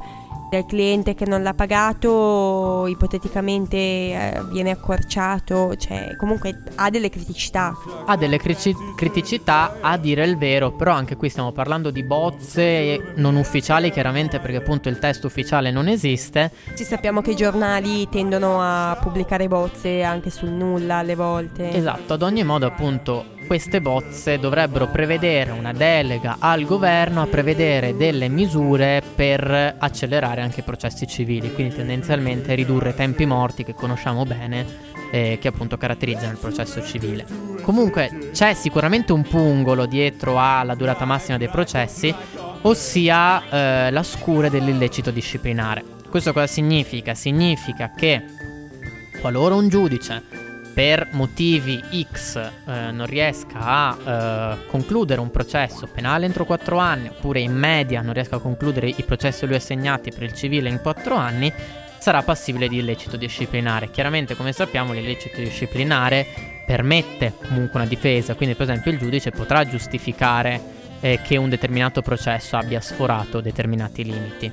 del 0.49 0.65
cliente 0.65 1.13
che 1.13 1.25
non 1.25 1.43
l'ha 1.43 1.53
pagato 1.53 2.85
ipoteticamente 2.87 3.77
eh, 3.77 4.43
viene 4.49 4.71
accorciato, 4.71 5.75
cioè 5.75 6.15
comunque 6.15 6.63
ha 6.75 6.89
delle 6.89 7.09
criticità. 7.09 7.73
Ha 8.05 8.15
delle 8.15 8.37
crici- 8.37 8.75
criticità 8.95 9.77
a 9.81 9.97
dire 9.97 10.25
il 10.25 10.37
vero, 10.37 10.71
però 10.71 10.93
anche 10.93 11.17
qui 11.17 11.29
stiamo 11.29 11.51
parlando 11.51 11.91
di 11.91 12.03
bozze 12.03 13.13
non 13.15 13.35
ufficiali 13.35 13.91
chiaramente 13.91 14.39
perché 14.39 14.57
appunto 14.57 14.89
il 14.89 14.99
testo 14.99 15.27
ufficiale 15.27 15.71
non 15.71 15.87
esiste. 15.87 16.51
Ci 16.75 16.83
sappiamo 16.83 17.21
che 17.21 17.31
i 17.31 17.35
giornali 17.35 18.07
tendono 18.09 18.61
a 18.61 18.97
pubblicare 19.01 19.47
bozze 19.47 20.03
anche 20.03 20.29
sul 20.29 20.49
nulla 20.49 20.97
alle 20.97 21.15
volte. 21.15 21.71
Esatto, 21.71 22.13
ad 22.13 22.21
ogni 22.21 22.43
modo 22.43 22.65
appunto 22.65 23.35
queste 23.47 23.79
bozze 23.81 24.37
dovrebbero 24.37 24.89
prevedere 24.89 25.51
una 25.51 25.71
delega 25.71 26.35
al 26.39 26.65
governo 26.65 27.21
a 27.21 27.27
prevedere 27.27 27.95
delle 27.95 28.27
misure 28.27 29.01
per 29.15 29.75
accelerare 29.79 30.41
anche 30.41 30.59
i 30.59 30.63
processi 30.63 31.07
civili, 31.07 31.53
quindi 31.53 31.73
tendenzialmente 31.73 32.53
ridurre 32.53 32.89
i 32.89 32.95
tempi 32.95 33.25
morti 33.25 33.63
che 33.63 33.73
conosciamo 33.73 34.25
bene 34.25 34.65
eh, 35.11 35.37
che 35.39 35.47
appunto 35.47 35.77
caratterizzano 35.77 36.33
il 36.33 36.37
processo 36.37 36.83
civile. 36.83 37.25
Comunque 37.61 38.29
c'è 38.33 38.53
sicuramente 38.53 39.13
un 39.13 39.23
pungolo 39.23 39.85
dietro 39.85 40.39
alla 40.39 40.75
durata 40.75 41.05
massima 41.05 41.37
dei 41.37 41.49
processi, 41.49 42.13
ossia 42.61 43.49
eh, 43.49 43.91
la 43.91 44.03
scure 44.03 44.49
dell'illecito 44.49 45.09
disciplinare. 45.09 45.83
Questo 46.09 46.33
cosa 46.33 46.47
significa? 46.47 47.13
Significa 47.13 47.91
che 47.95 48.23
qualora 49.21 49.55
un 49.55 49.69
giudice 49.69 50.46
per 50.77 51.07
motivi 51.13 51.83
X 52.13 52.35
eh, 52.35 52.91
non 52.91 53.07
riesca 53.07 53.59
a 53.61 53.97
eh, 53.97 54.67
concludere 54.67 55.19
un 55.19 55.31
processo 55.31 55.87
penale 55.87 56.27
entro 56.27 56.45
4 56.45 56.77
anni, 56.77 57.07
oppure 57.07 57.39
in 57.39 57.55
media 57.55 58.03
non 58.03 58.13
riesca 58.13 58.35
a 58.35 58.39
concludere 58.39 58.87
i 58.87 59.01
processi 59.01 59.43
a 59.43 59.47
lui 59.47 59.55
assegnati 59.55 60.11
per 60.11 60.21
il 60.21 60.33
civile 60.33 60.69
in 60.69 60.79
4 60.79 61.15
anni, 61.15 61.51
sarà 61.97 62.21
passibile 62.21 62.67
di 62.67 62.77
illecito 62.77 63.17
disciplinare. 63.17 63.89
Chiaramente, 63.89 64.35
come 64.35 64.51
sappiamo, 64.51 64.93
l'illecito 64.93 65.41
disciplinare 65.41 66.27
permette 66.63 67.33
comunque 67.47 67.79
una 67.79 67.89
difesa, 67.89 68.35
quindi 68.35 68.53
per 68.53 68.69
esempio 68.69 68.91
il 68.91 68.99
giudice 68.99 69.31
potrà 69.31 69.67
giustificare 69.67 70.61
eh, 70.99 71.19
che 71.23 71.37
un 71.37 71.49
determinato 71.49 72.03
processo 72.03 72.55
abbia 72.55 72.81
sforato 72.81 73.41
determinati 73.41 74.03
limiti. 74.03 74.51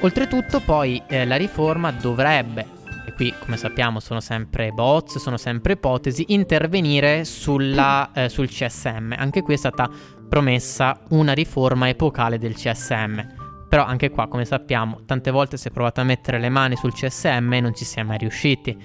Oltretutto 0.00 0.60
poi 0.60 1.02
eh, 1.06 1.24
la 1.24 1.36
riforma 1.36 1.90
dovrebbe 1.92 2.78
e 3.10 3.12
qui 3.12 3.34
come 3.38 3.56
sappiamo 3.56 4.00
sono 4.00 4.20
sempre 4.20 4.70
bots, 4.70 5.18
sono 5.18 5.36
sempre 5.36 5.74
ipotesi, 5.74 6.26
intervenire 6.28 7.24
sulla, 7.24 8.10
eh, 8.14 8.28
sul 8.28 8.48
CSM. 8.48 9.14
Anche 9.16 9.42
qui 9.42 9.54
è 9.54 9.56
stata 9.56 9.90
promessa 10.28 11.00
una 11.10 11.32
riforma 11.32 11.88
epocale 11.88 12.38
del 12.38 12.54
CSM. 12.54 13.38
Però 13.68 13.84
anche 13.84 14.10
qua, 14.10 14.26
come 14.28 14.44
sappiamo, 14.44 15.02
tante 15.04 15.30
volte 15.30 15.56
si 15.56 15.68
è 15.68 15.70
provato 15.70 16.00
a 16.00 16.04
mettere 16.04 16.40
le 16.40 16.48
mani 16.48 16.76
sul 16.76 16.92
CSM 16.92 17.52
e 17.52 17.60
non 17.60 17.74
ci 17.74 17.84
si 17.84 18.00
è 18.00 18.02
mai 18.02 18.18
riusciti. 18.18 18.76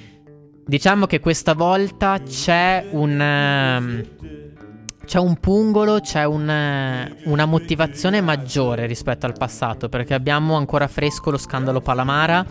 Diciamo 0.67 1.05
che 1.05 1.19
questa 1.19 1.53
volta 1.53 2.19
c'è 2.19 2.87
un... 2.91 3.19
Um, 3.19 4.03
c'è 5.05 5.19
un 5.19 5.39
pungolo, 5.39 5.99
c'è 6.01 6.25
un, 6.25 7.11
una 7.23 7.45
motivazione 7.45 8.21
maggiore 8.21 8.85
rispetto 8.85 9.25
al 9.25 9.33
passato, 9.37 9.89
perché 9.89 10.13
abbiamo 10.13 10.55
ancora 10.55 10.87
fresco 10.87 11.31
lo 11.31 11.37
scandalo 11.37 11.81
Palamara 11.81 12.45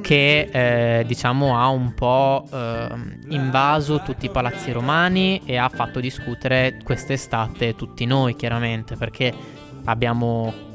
che 0.00 0.48
eh, 0.50 1.04
diciamo 1.06 1.58
ha 1.58 1.68
un 1.68 1.94
po' 1.94 2.46
eh, 2.52 2.88
invaso 3.28 4.00
tutti 4.00 4.26
i 4.26 4.30
palazzi 4.30 4.72
romani 4.72 5.42
e 5.44 5.56
ha 5.56 5.68
fatto 5.68 6.00
discutere 6.00 6.78
quest'estate 6.82 7.74
tutti 7.74 8.04
noi 8.06 8.34
chiaramente, 8.34 8.96
perché 8.96 9.32
abbiamo 9.84 10.67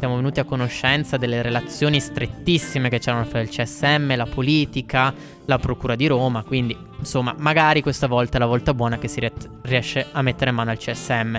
siamo 0.00 0.16
venuti 0.16 0.40
a 0.40 0.44
conoscenza 0.44 1.18
delle 1.18 1.42
relazioni 1.42 2.00
strettissime 2.00 2.88
che 2.88 2.98
c'erano 2.98 3.26
fra 3.26 3.40
il 3.40 3.50
CSM, 3.50 4.16
la 4.16 4.24
politica, 4.24 5.12
la 5.44 5.58
Procura 5.58 5.94
di 5.94 6.06
Roma, 6.06 6.42
quindi 6.42 6.74
insomma 6.98 7.34
magari 7.36 7.82
questa 7.82 8.06
volta 8.06 8.38
è 8.38 8.40
la 8.40 8.46
volta 8.46 8.72
buona 8.72 8.96
che 8.96 9.08
si 9.08 9.20
riesce 9.60 10.06
a 10.10 10.22
mettere 10.22 10.52
mano 10.52 10.70
al 10.70 10.78
CSM. 10.78 11.38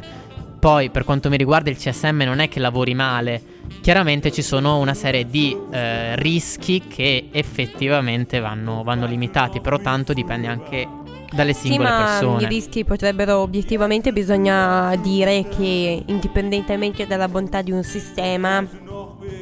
Poi 0.60 0.92
per 0.92 1.06
quanto 1.06 1.28
mi 1.30 1.38
riguarda 1.38 1.72
il 1.72 1.78
CSM 1.78 2.22
non 2.22 2.38
è 2.38 2.50
che 2.50 2.60
lavori 2.60 2.94
male, 2.94 3.42
chiaramente 3.82 4.32
ci 4.32 4.44
sono 4.44 4.78
una 4.78 4.94
serie 4.94 5.26
di 5.26 5.58
eh, 5.72 6.16
rischi 6.18 6.84
che 6.88 7.30
effettivamente 7.32 8.40
vanno, 8.40 8.84
vanno 8.84 9.08
limitati, 9.08 9.60
però 9.60 9.80
tanto 9.80 10.14
dipende 10.14 10.46
anche 10.46 10.88
dalle 11.32 11.54
singole 11.54 11.88
sì, 11.88 11.94
ma 11.94 12.06
persone. 12.06 12.44
I 12.44 12.48
rischi 12.48 12.84
potrebbero 12.84 13.38
obiettivamente 13.38 14.12
bisogna 14.12 14.96
dire 14.98 15.48
che 15.48 16.04
indipendentemente 16.06 17.08
dalla 17.08 17.28
bontà 17.28 17.62
di 17.62 17.72
un 17.72 17.84
sistema, 17.84 18.60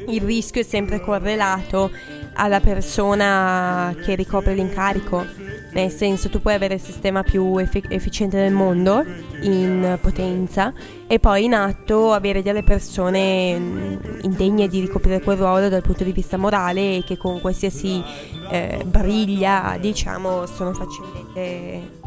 il 0.08 0.22
rischio 0.22 0.62
è 0.62 0.64
sempre 0.64 1.02
correlato 1.02 1.92
alla 2.36 2.60
persona 2.60 3.94
che 4.04 4.16
ricopre 4.16 4.54
l'incarico. 4.54 5.26
Nel 5.72 5.92
senso, 5.92 6.30
tu 6.30 6.42
puoi 6.42 6.54
avere 6.54 6.76
il 6.76 6.82
sistema 6.82 7.24
più 7.24 7.58
effic- 7.58 7.92
efficiente 7.92 8.38
del 8.38 8.52
mondo 8.52 9.06
in 9.42 9.98
potenza 10.02 10.74
e 11.08 11.20
poi 11.20 11.46
in 11.46 11.54
atto 11.54 12.12
avere 12.12 12.42
delle 12.42 12.64
persone 12.64 13.58
mm, 13.58 13.98
indegne 14.22 14.68
di 14.68 14.80
ricoprire 14.80 15.22
quel 15.22 15.38
ruolo 15.38 15.70
dal 15.70 15.82
punto 15.82 16.04
di 16.04 16.12
vista 16.12 16.38
morale 16.38 16.98
e 16.98 17.04
che 17.04 17.18
con 17.18 17.40
qualsiasi 17.40 18.04
eh, 18.50 18.84
briglia, 18.86 19.78
diciamo, 19.80 20.46
sono 20.46 20.74
facilmente 20.74 21.98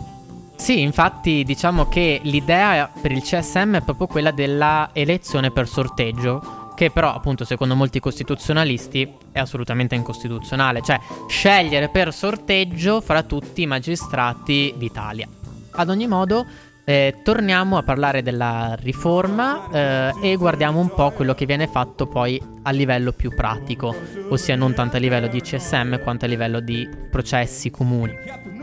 sì, 0.63 0.81
infatti 0.81 1.43
diciamo 1.43 1.89
che 1.89 2.21
l'idea 2.23 2.89
per 2.89 3.11
il 3.11 3.21
CSM 3.21 3.79
è 3.79 3.81
proprio 3.81 4.07
quella 4.07 4.31
della 4.31 4.91
elezione 4.93 5.51
per 5.51 5.67
sorteggio, 5.67 6.62
che 6.83 6.91
però 6.91 7.14
appunto 7.14 7.45
secondo 7.45 7.76
molti 7.76 8.01
costituzionalisti 8.01 9.09
è 9.30 9.39
assolutamente 9.39 9.95
incostituzionale, 9.95 10.83
cioè 10.83 10.99
scegliere 11.28 11.89
per 11.89 12.12
sorteggio 12.12 13.01
fra 13.01 13.22
tutti 13.22 13.62
i 13.62 13.66
magistrati 13.66 14.74
d'Italia. 14.76 15.28
Ad 15.74 15.89
ogni 15.89 16.09
modo, 16.09 16.45
eh, 16.85 17.20
torniamo 17.22 17.76
a 17.76 17.83
parlare 17.83 18.22
della 18.22 18.76
riforma 18.80 19.68
eh, 19.70 20.33
e 20.33 20.37
guardiamo 20.37 20.80
un 20.80 20.93
po' 20.93 21.11
quello 21.12 21.35
che 21.35 21.47
viene 21.47 21.66
fatto 21.66 22.07
poi 22.07 22.41
a 22.62 22.70
livello 22.70 23.12
più 23.12 23.33
pratico, 23.35 23.95
ossia 24.28 24.57
non 24.57 24.74
tanto 24.74 24.97
a 24.97 25.01
livello 25.01 25.28
di 25.28 25.41
CSM 25.41 26.03
quanto 26.03 26.24
a 26.24 26.28
livello 26.28 26.61
di 26.61 26.89
processi 27.11 27.70
comuni. 27.70 28.14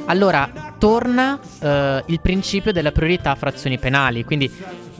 Allora, 0.05 0.75
torna 0.77 1.39
eh, 1.61 2.03
il 2.07 2.19
principio 2.19 2.71
della 2.71 2.91
priorità 2.91 3.35
fra 3.35 3.49
azioni 3.49 3.77
penali, 3.77 4.23
quindi 4.23 4.51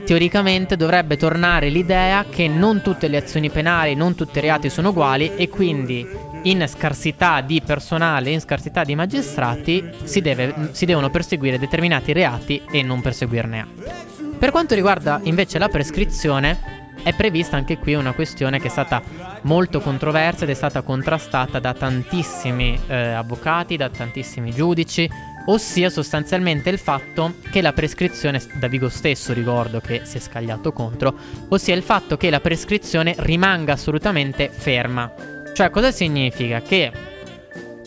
teoricamente 0.06 0.76
dovrebbe 0.76 1.18
tornare 1.18 1.70
l'idea 1.70 2.26
che 2.30 2.48
non 2.48 2.82
tutte 2.82 3.08
le 3.08 3.18
azioni 3.18 3.50
penali, 3.50 3.96
non 3.96 4.16
tutti 4.16 4.38
i 4.38 4.42
reati 4.42 4.70
sono 4.70 4.90
uguali 4.90 5.36
e 5.36 5.50
quindi 5.50 6.08
in 6.44 6.66
scarsità 6.68 7.42
di 7.42 7.62
personale, 7.62 8.32
in 8.32 8.40
scarsità 8.40 8.84
di 8.84 8.96
magistrati, 8.96 9.90
si, 10.04 10.22
deve, 10.22 10.70
si 10.72 10.86
devono 10.86 11.10
perseguire 11.10 11.60
determinati 11.60 12.14
reati 12.14 12.62
e 12.72 12.84
non 12.84 13.02
perseguirne 13.02 13.60
altri. 13.60 14.38
Per 14.38 14.52
quanto 14.52 14.76
riguarda 14.76 15.20
invece 15.24 15.60
la 15.60 15.68
prescrizione, 15.68 16.78
è 17.04 17.14
prevista 17.14 17.56
anche 17.56 17.78
qui 17.78 17.94
una 17.94 18.14
questione 18.14 18.60
che 18.60 18.68
è 18.68 18.70
stata 18.70 19.02
molto 19.42 19.80
controversa 19.80 20.44
ed 20.44 20.50
è 20.50 20.54
stata 20.54 20.82
contrastata 20.82 21.60
da 21.60 21.74
tantissimi 21.74 22.78
eh, 22.88 22.96
avvocati, 22.96 23.78
da 23.78 23.90
tantissimi 23.90 24.54
giudici, 24.54 25.10
ossia 25.46 25.90
sostanzialmente 25.90 26.70
il 26.70 26.78
fatto 26.78 27.36
che 27.50 27.62
la 27.62 27.74
prescrizione, 27.74 28.42
da 28.60 28.68
Vigo 28.68 28.90
stesso 28.90 29.34
ricordo 29.34 29.80
che 29.80 30.02
si 30.04 30.18
è 30.18 30.20
scagliato 30.20 30.72
contro, 30.72 31.16
ossia 31.50 31.76
il 31.76 31.84
fatto 31.84 32.18
che 32.18 32.30
la 32.30 32.42
prescrizione 32.42 33.16
rimanga 33.20 33.74
assolutamente 33.74 34.50
ferma. 34.50 35.39
Cioè 35.54 35.70
cosa 35.70 35.92
significa? 35.92 36.62
Che 36.62 36.92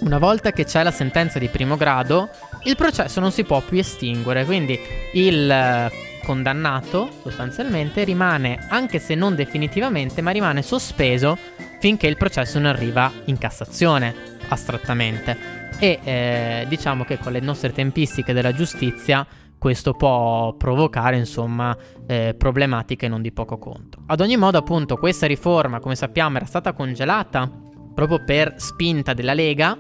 una 0.01 0.19
volta 0.19 0.53
che 0.53 0.65
c'è 0.65 0.83
la 0.83 0.91
sentenza 0.91 1.39
di 1.39 1.49
primo 1.49 1.77
grado, 1.77 2.29
il 2.65 2.77
processo 2.77 3.21
non 3.21 3.33
si 3.33 3.45
può 3.45 3.61
più 3.61 3.79
estinguere, 3.79 4.45
quindi 4.45 4.79
il 5.15 5.51
eh, 5.51 5.91
condannato 6.25 7.11
sostanzialmente 7.23 8.05
rimane, 8.05 8.67
anche 8.69 8.99
se 8.99 9.15
non 9.15 9.35
definitivamente, 9.35 10.21
ma 10.21 10.31
rimane 10.31 10.63
sospeso 10.63 11.39
finché 11.81 12.07
il 12.07 12.17
processo 12.17 12.59
non 12.59 12.69
arriva 12.69 13.11
in 13.27 13.39
Cassazione, 13.39 14.15
astrattamente. 14.49 15.61
E 15.79 15.99
eh, 16.05 16.67
diciamo 16.69 17.05
che 17.05 17.19
con 17.19 17.33
le 17.33 17.41
nostre 17.41 17.73
tempistiche 17.73 18.33
della 18.33 18.53
giustizia 18.53 19.27
questo 19.63 19.95
può 19.95 20.55
provocare 20.55 21.17
insomma 21.17 21.77
eh, 22.09 22.35
problematiche 22.37 23.07
non 23.07 23.23
di 23.23 23.31
poco 23.31 23.59
conto. 23.59 24.03
Ad 24.07 24.21
ogni 24.21 24.37
modo 24.37 24.59
appunto 24.59 24.97
questa 24.97 25.29
riforma 25.29 25.79
come 25.79 25.95
sappiamo 25.95 26.39
era 26.39 26.47
stata 26.47 26.73
congelata 26.73 27.49
proprio 27.95 28.25
per 28.25 28.55
spinta 28.57 29.15
della 29.15 29.35
Lega 29.35 29.79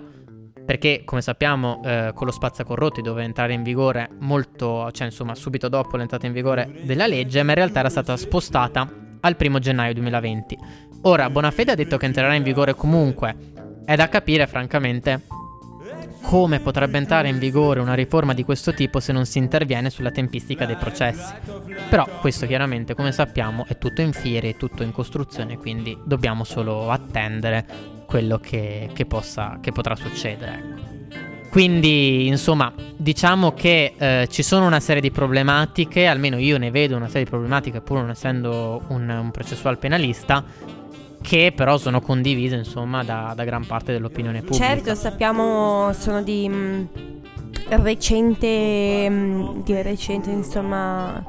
perché 0.64 1.02
come 1.04 1.20
sappiamo 1.20 1.80
eh, 1.84 2.12
con 2.14 2.26
lo 2.26 2.32
spazzacorrotti 2.32 3.02
doveva 3.02 3.24
entrare 3.24 3.54
in 3.54 3.64
vigore 3.64 4.08
molto, 4.20 4.88
cioè 4.92 5.08
insomma 5.08 5.34
subito 5.34 5.68
dopo 5.68 5.96
l'entrata 5.96 6.26
in 6.26 6.32
vigore 6.32 6.82
della 6.84 7.08
legge 7.08 7.42
ma 7.42 7.50
in 7.50 7.56
realtà 7.56 7.80
era 7.80 7.90
stata 7.90 8.16
spostata 8.16 8.88
al 9.18 9.34
primo 9.34 9.58
gennaio 9.58 9.94
2020. 9.94 10.58
Ora 11.02 11.28
Bonafede 11.28 11.72
ha 11.72 11.74
detto 11.74 11.96
che 11.96 12.06
entrerà 12.06 12.32
in 12.34 12.44
vigore 12.44 12.74
comunque, 12.74 13.34
è 13.84 13.96
da 13.96 14.08
capire 14.08 14.46
francamente 14.46 15.22
come 16.22 16.60
potrebbe 16.60 16.98
entrare 16.98 17.28
in 17.28 17.38
vigore 17.38 17.80
una 17.80 17.94
riforma 17.94 18.32
di 18.32 18.44
questo 18.44 18.72
tipo 18.72 19.00
se 19.00 19.12
non 19.12 19.26
si 19.26 19.38
interviene 19.38 19.90
sulla 19.90 20.10
tempistica 20.10 20.64
dei 20.64 20.76
processi. 20.76 21.34
Però 21.90 22.06
questo 22.20 22.46
chiaramente, 22.46 22.94
come 22.94 23.12
sappiamo, 23.12 23.66
è 23.66 23.76
tutto 23.76 24.00
in 24.00 24.12
fiere, 24.12 24.56
tutto 24.56 24.82
in 24.82 24.92
costruzione, 24.92 25.58
quindi 25.58 25.98
dobbiamo 26.04 26.44
solo 26.44 26.90
attendere 26.90 27.66
quello 28.06 28.38
che, 28.38 28.90
che, 28.92 29.04
possa, 29.04 29.58
che 29.60 29.72
potrà 29.72 29.96
succedere. 29.96 30.52
Ecco. 30.54 30.92
Quindi, 31.52 32.28
insomma, 32.28 32.72
diciamo 32.96 33.52
che 33.52 33.92
eh, 33.98 34.26
ci 34.30 34.42
sono 34.42 34.66
una 34.66 34.80
serie 34.80 35.02
di 35.02 35.10
problematiche, 35.10 36.06
almeno 36.06 36.38
io 36.38 36.56
ne 36.56 36.70
vedo 36.70 36.96
una 36.96 37.08
serie 37.08 37.24
di 37.24 37.28
problematiche 37.30 37.82
pur 37.82 37.98
non 37.98 38.08
essendo 38.08 38.80
un, 38.88 39.06
un 39.06 39.30
processual 39.30 39.76
penalista, 39.76 40.42
che 41.22 41.52
però 41.54 41.78
sono 41.78 42.00
condivise 42.00 42.56
insomma 42.56 43.02
da, 43.02 43.32
da 43.34 43.44
gran 43.44 43.64
parte 43.64 43.92
dell'opinione 43.92 44.40
pubblica. 44.40 44.64
Certo, 44.66 44.94
sappiamo, 44.94 45.92
sono 45.94 46.22
di 46.22 46.48
mh, 46.48 46.54
mm, 46.54 47.82
recente, 47.82 49.08
mh, 49.08 49.14
mm, 49.14 49.62
di 49.62 49.80
recente 49.80 50.30
insomma, 50.30 51.24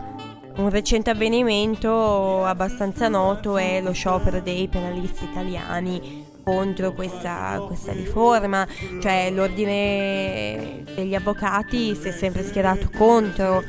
un 0.56 0.70
recente 0.70 1.10
avvenimento 1.10 2.44
abbastanza 2.44 3.08
noto 3.08 3.58
è 3.58 3.82
lo 3.82 3.94
sciopero 3.94 4.42
dei 4.42 4.68
penalisti 4.68 5.24
italiani 5.24 6.32
contro 6.44 6.92
questa, 6.92 7.64
questa, 7.66 7.94
riforma, 7.94 8.68
cioè 9.02 9.32
l'ordine 9.32 10.84
degli 10.94 11.16
avvocati 11.16 11.96
si 11.96 12.10
è 12.10 12.12
sempre 12.12 12.44
schierato 12.44 12.90
contro 12.96 13.64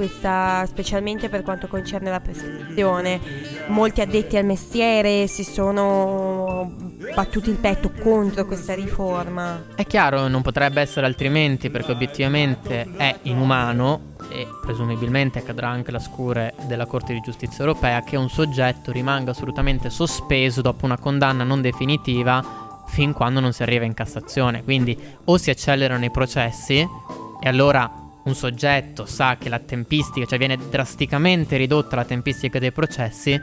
questa, 0.00 0.64
specialmente 0.66 1.28
per 1.28 1.42
quanto 1.42 1.66
concerne 1.66 2.08
la 2.08 2.20
prescrizione. 2.20 3.20
Molti 3.66 4.00
addetti 4.00 4.38
al 4.38 4.46
mestiere 4.46 5.26
si 5.26 5.44
sono 5.44 6.72
battuti 7.14 7.50
il 7.50 7.56
petto 7.56 7.92
contro 8.00 8.46
questa 8.46 8.74
riforma. 8.74 9.62
È 9.74 9.84
chiaro, 9.84 10.26
non 10.28 10.40
potrebbe 10.40 10.80
essere 10.80 11.04
altrimenti 11.04 11.68
perché 11.68 11.92
obiettivamente 11.92 12.88
è 12.96 13.14
inumano 13.24 14.14
e 14.30 14.48
presumibilmente 14.62 15.40
accadrà 15.40 15.68
anche 15.68 15.90
la 15.90 15.98
scure 15.98 16.54
della 16.66 16.86
Corte 16.86 17.12
di 17.12 17.20
Giustizia 17.20 17.62
europea 17.62 18.02
che 18.02 18.16
un 18.16 18.30
soggetto 18.30 18.92
rimanga 18.92 19.32
assolutamente 19.32 19.90
sospeso 19.90 20.62
dopo 20.62 20.86
una 20.86 20.96
condanna 20.96 21.44
non 21.44 21.60
definitiva 21.60 22.84
fin 22.86 23.12
quando 23.12 23.40
non 23.40 23.52
si 23.52 23.62
arriva 23.62 23.84
in 23.84 23.92
Cassazione. 23.92 24.64
Quindi 24.64 24.98
o 25.26 25.36
si 25.36 25.50
accelerano 25.50 26.06
i 26.06 26.10
processi 26.10 26.88
e 27.42 27.48
allora 27.48 28.08
un 28.24 28.34
soggetto 28.34 29.06
sa 29.06 29.36
che 29.38 29.48
la 29.48 29.58
tempistica, 29.58 30.26
cioè 30.26 30.38
viene 30.38 30.56
drasticamente 30.56 31.56
ridotta 31.56 31.96
la 31.96 32.04
tempistica 32.04 32.58
dei 32.58 32.72
processi, 32.72 33.38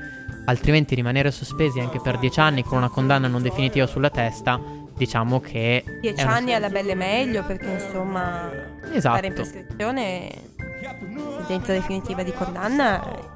altrimenti 0.45 0.95
rimanere 0.95 1.31
sospesi 1.31 1.79
anche 1.79 1.99
per 1.99 2.19
dieci 2.19 2.39
anni 2.39 2.63
con 2.63 2.77
una 2.77 2.89
condanna 2.89 3.27
non 3.27 3.41
definitiva 3.41 3.87
sulla 3.87 4.09
testa, 4.09 4.59
diciamo 4.95 5.39
che... 5.39 5.83
Dieci 6.01 6.21
anni 6.21 6.53
alla 6.53 6.69
belle 6.69 6.95
meglio 6.95 7.43
perché 7.43 7.67
insomma... 7.67 8.49
Esatto. 8.91 9.15
Fare 9.15 9.27
in 9.27 9.33
prescrizione 9.33 10.31
sentenza 11.37 11.73
definitiva 11.73 12.23
di 12.23 12.33
condanna 12.33 13.35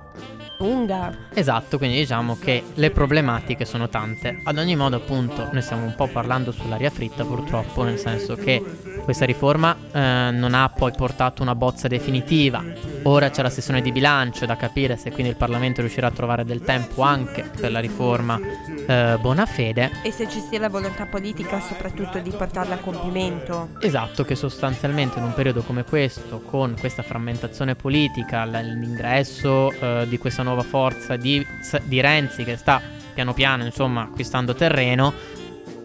lunga. 0.61 1.11
Esatto, 1.33 1.77
quindi 1.77 1.97
diciamo 1.97 2.37
che 2.37 2.63
le 2.75 2.91
problematiche 2.91 3.65
sono 3.65 3.89
tante. 3.89 4.41
Ad 4.43 4.57
ogni 4.57 4.75
modo, 4.75 4.97
appunto, 4.97 5.49
noi 5.51 5.61
stiamo 5.61 5.85
un 5.85 5.95
po' 5.95 6.07
parlando 6.07 6.51
sull'aria 6.51 6.89
fritta, 6.89 7.25
purtroppo, 7.25 7.83
nel 7.83 7.97
senso 7.97 8.35
che 8.35 8.63
questa 9.03 9.25
riforma 9.25 9.75
eh, 9.91 10.29
non 10.31 10.53
ha 10.53 10.69
poi 10.69 10.91
portato 10.95 11.41
una 11.41 11.55
bozza 11.55 11.87
definitiva. 11.87 12.63
Ora 13.03 13.29
c'è 13.29 13.41
la 13.41 13.49
sessione 13.49 13.81
di 13.81 13.91
bilancio 13.91 14.45
da 14.45 14.55
capire 14.55 14.95
se 14.95 15.11
quindi 15.11 15.31
il 15.31 15.37
Parlamento 15.37 15.81
riuscirà 15.81 16.07
a 16.07 16.11
trovare 16.11 16.45
del 16.45 16.61
tempo 16.61 17.01
anche 17.01 17.49
per 17.59 17.71
la 17.71 17.79
riforma 17.79 18.39
eh, 18.87 19.17
buona 19.19 19.45
fede. 19.45 19.89
E 20.03 20.11
se 20.11 20.29
ci 20.29 20.39
sia 20.39 20.59
la 20.59 20.69
volontà 20.69 21.05
politica 21.07 21.59
soprattutto 21.59 22.19
di 22.19 22.29
portarla 22.29 22.75
a 22.75 22.77
compimento. 22.77 23.69
Esatto, 23.79 24.23
che 24.23 24.35
sostanzialmente 24.35 25.17
in 25.17 25.25
un 25.25 25.33
periodo 25.33 25.63
come 25.63 25.83
questo, 25.83 26.41
con 26.41 26.75
questa 26.79 27.01
frammentazione 27.01 27.75
politica, 27.75 28.45
l'ingresso 28.45 29.71
eh, 29.71 30.05
di 30.07 30.17
questa 30.19 30.43
nuova 30.43 30.50
forza 30.63 31.15
di, 31.15 31.45
di 31.83 32.01
Renzi 32.01 32.43
che 32.43 32.57
sta 32.57 32.81
piano 33.13 33.33
piano 33.33 33.65
insomma 33.65 34.03
acquistando 34.03 34.53
terreno, 34.53 35.13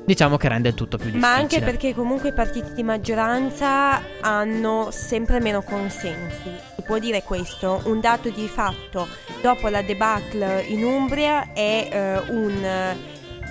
diciamo 0.04 0.36
che 0.36 0.48
rende 0.48 0.68
il 0.68 0.74
tutto 0.74 0.96
più 0.96 1.06
difficile. 1.06 1.30
Ma 1.30 1.34
anche 1.36 1.60
perché 1.60 1.94
comunque 1.94 2.30
i 2.30 2.32
partiti 2.32 2.72
di 2.72 2.82
maggioranza 2.82 4.00
hanno 4.20 4.88
sempre 4.90 5.40
meno 5.40 5.62
consensi. 5.62 6.50
Si 6.76 6.82
può 6.82 6.98
dire 6.98 7.22
questo, 7.22 7.82
un 7.84 8.00
dato 8.00 8.30
di 8.30 8.46
fatto 8.48 9.08
dopo 9.42 9.68
la 9.68 9.82
debacle 9.82 10.62
in 10.68 10.84
Umbria 10.84 11.52
è 11.52 11.88
eh, 11.90 12.18
un, 12.30 12.96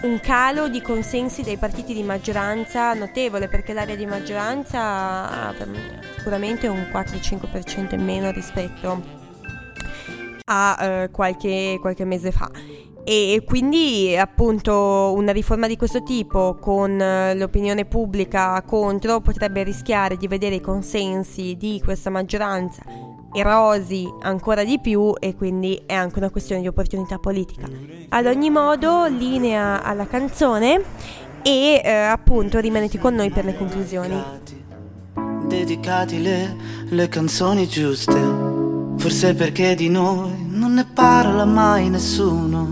un, 0.01 0.19
calo 0.21 0.69
di 0.69 0.81
consensi 0.81 1.43
dei 1.43 1.57
partiti 1.57 1.93
di 1.93 2.03
maggioranza 2.03 2.93
notevole 2.93 3.47
perché 3.47 3.73
l'area 3.73 3.95
di 3.95 4.05
maggioranza 4.05 4.79
ha 4.79 5.53
sicuramente 6.15 6.67
un 6.67 6.89
4-5% 6.91 7.93
in 7.93 8.03
meno 8.03 8.31
rispetto 8.31 9.14
a 10.45 10.77
eh, 10.79 11.09
qualche, 11.11 11.77
qualche 11.79 12.05
mese 12.05 12.31
fa. 12.31 12.49
E 13.03 13.43
quindi 13.45 14.15
appunto 14.17 15.13
una 15.15 15.31
riforma 15.31 15.67
di 15.67 15.77
questo 15.77 16.01
tipo 16.01 16.55
con 16.59 16.99
eh, 16.99 17.35
l'opinione 17.35 17.85
pubblica 17.85 18.59
contro 18.63 19.21
potrebbe 19.21 19.63
rischiare 19.63 20.17
di 20.17 20.27
vedere 20.27 20.55
i 20.55 20.61
consensi 20.61 21.55
di 21.55 21.79
questa 21.83 22.09
maggioranza 22.09 22.81
erosi 23.35 24.11
ancora 24.21 24.63
di 24.63 24.79
più 24.79 25.13
e 25.19 25.35
quindi 25.35 25.83
è 25.85 25.93
anche 25.93 26.19
una 26.19 26.29
questione 26.29 26.61
di 26.61 26.67
opportunità 26.67 27.19
politica. 27.19 27.67
Ad 28.09 28.25
ogni 28.25 28.49
modo, 28.49 29.05
linea 29.07 29.83
alla 29.83 30.07
canzone 30.07 30.81
e 31.43 31.81
eh, 31.83 31.91
appunto 31.91 32.59
rimanete 32.59 32.97
con 32.97 33.13
noi 33.13 33.29
per 33.29 33.45
le 33.45 33.55
conclusioni. 33.57 34.23
Dedicati 35.47 36.21
le, 36.21 36.55
le 36.89 37.07
canzoni 37.09 37.67
giuste, 37.67 38.44
forse 39.05 39.35
perché 39.35 39.75
di 39.75 39.87
noi 39.87 40.47
non 40.49 40.73
ne 40.73 40.83
parla 40.83 41.45
mai 41.45 41.89
nessuno. 41.91 42.63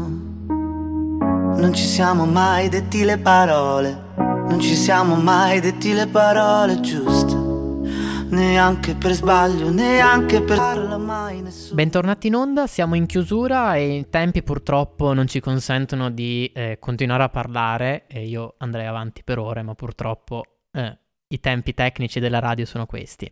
Non 0.47 1.71
ci 1.75 1.83
siamo 1.83 2.25
mai 2.25 2.69
detti 2.69 3.03
le 3.03 3.19
parole, 3.19 4.13
non 4.17 4.59
ci 4.59 4.73
siamo 4.73 5.13
mai 5.13 5.59
detti 5.59 5.93
le 5.93 6.07
parole 6.07 6.79
giuste. 6.79 7.35
Neanche 8.29 8.95
per 8.95 9.11
sbaglio, 9.11 9.69
neanche 9.69 10.41
per 10.41 10.57
parla 10.57 10.97
mai 10.97 11.43
nessuno. 11.43 11.75
Bentornati 11.75 12.25
in 12.25 12.33
onda, 12.33 12.65
siamo 12.65 12.95
in 12.95 13.05
chiusura 13.05 13.75
e 13.75 13.97
i 13.97 14.09
tempi 14.09 14.41
purtroppo 14.41 15.13
non 15.13 15.27
ci 15.27 15.39
consentono 15.39 16.09
di 16.09 16.51
eh, 16.51 16.77
continuare 16.79 17.21
a 17.21 17.29
parlare 17.29 18.07
e 18.07 18.25
io 18.25 18.55
andrei 18.57 18.87
avanti 18.87 19.21
per 19.23 19.37
ore, 19.37 19.61
ma 19.61 19.75
purtroppo 19.75 20.45
eh, 20.71 20.97
i 21.27 21.39
tempi 21.39 21.75
tecnici 21.75 22.19
della 22.19 22.39
radio 22.39 22.65
sono 22.65 22.87
questi. 22.87 23.31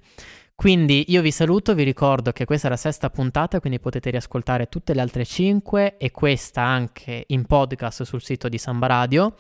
Quindi 0.62 1.05
io 1.07 1.24
vi 1.24 1.32
saluto, 1.32 1.74
vi 1.74 1.82
ricordo 1.82 2.32
che 2.32 2.45
questa 2.45 2.68
è 2.68 2.70
la 2.70 2.78
sesta 2.78 3.09
puntata, 3.09 3.59
quindi 3.59 3.80
potete 3.80 4.12
riascoltare 4.12 4.70
tutte 4.70 4.93
le 4.93 5.01
altre 5.01 5.26
cinque 5.26 5.97
e 5.97 6.12
questa 6.12 6.62
anche 6.62 7.24
in 7.30 7.47
podcast 7.47 8.03
sul 8.03 8.22
sito 8.22 8.47
di 8.47 8.59
Samba 8.59 8.86
Radio. 8.86 9.34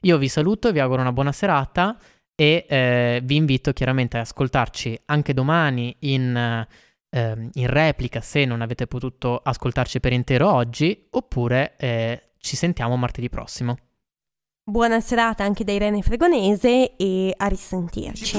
Io 0.00 0.16
vi 0.16 0.28
saluto, 0.28 0.72
vi 0.72 0.80
auguro 0.80 1.02
una 1.02 1.12
buona 1.12 1.30
serata 1.30 1.98
e 2.34 2.64
eh, 2.66 3.20
vi 3.22 3.36
invito 3.36 3.74
chiaramente 3.74 4.16
ad 4.16 4.22
ascoltarci 4.22 4.98
anche 5.04 5.34
domani 5.34 5.94
in, 5.98 6.34
eh, 7.10 7.50
in, 7.52 7.66
replica 7.66 8.22
se 8.22 8.46
non 8.46 8.62
avete 8.62 8.86
potuto 8.86 9.42
ascoltarci 9.44 10.00
per 10.00 10.14
intero 10.14 10.50
oggi, 10.50 11.06
oppure 11.10 11.74
eh, 11.76 12.30
ci 12.38 12.56
sentiamo 12.56 12.96
martedì 12.96 13.28
prossimo. 13.28 13.76
Buona 14.64 15.00
serata 15.00 15.42
anche 15.42 15.64
da 15.64 15.72
Irene 15.72 16.02
Fregonese 16.02 16.94
e 16.96 17.34
a 17.36 17.46
risentirci. 17.48 18.38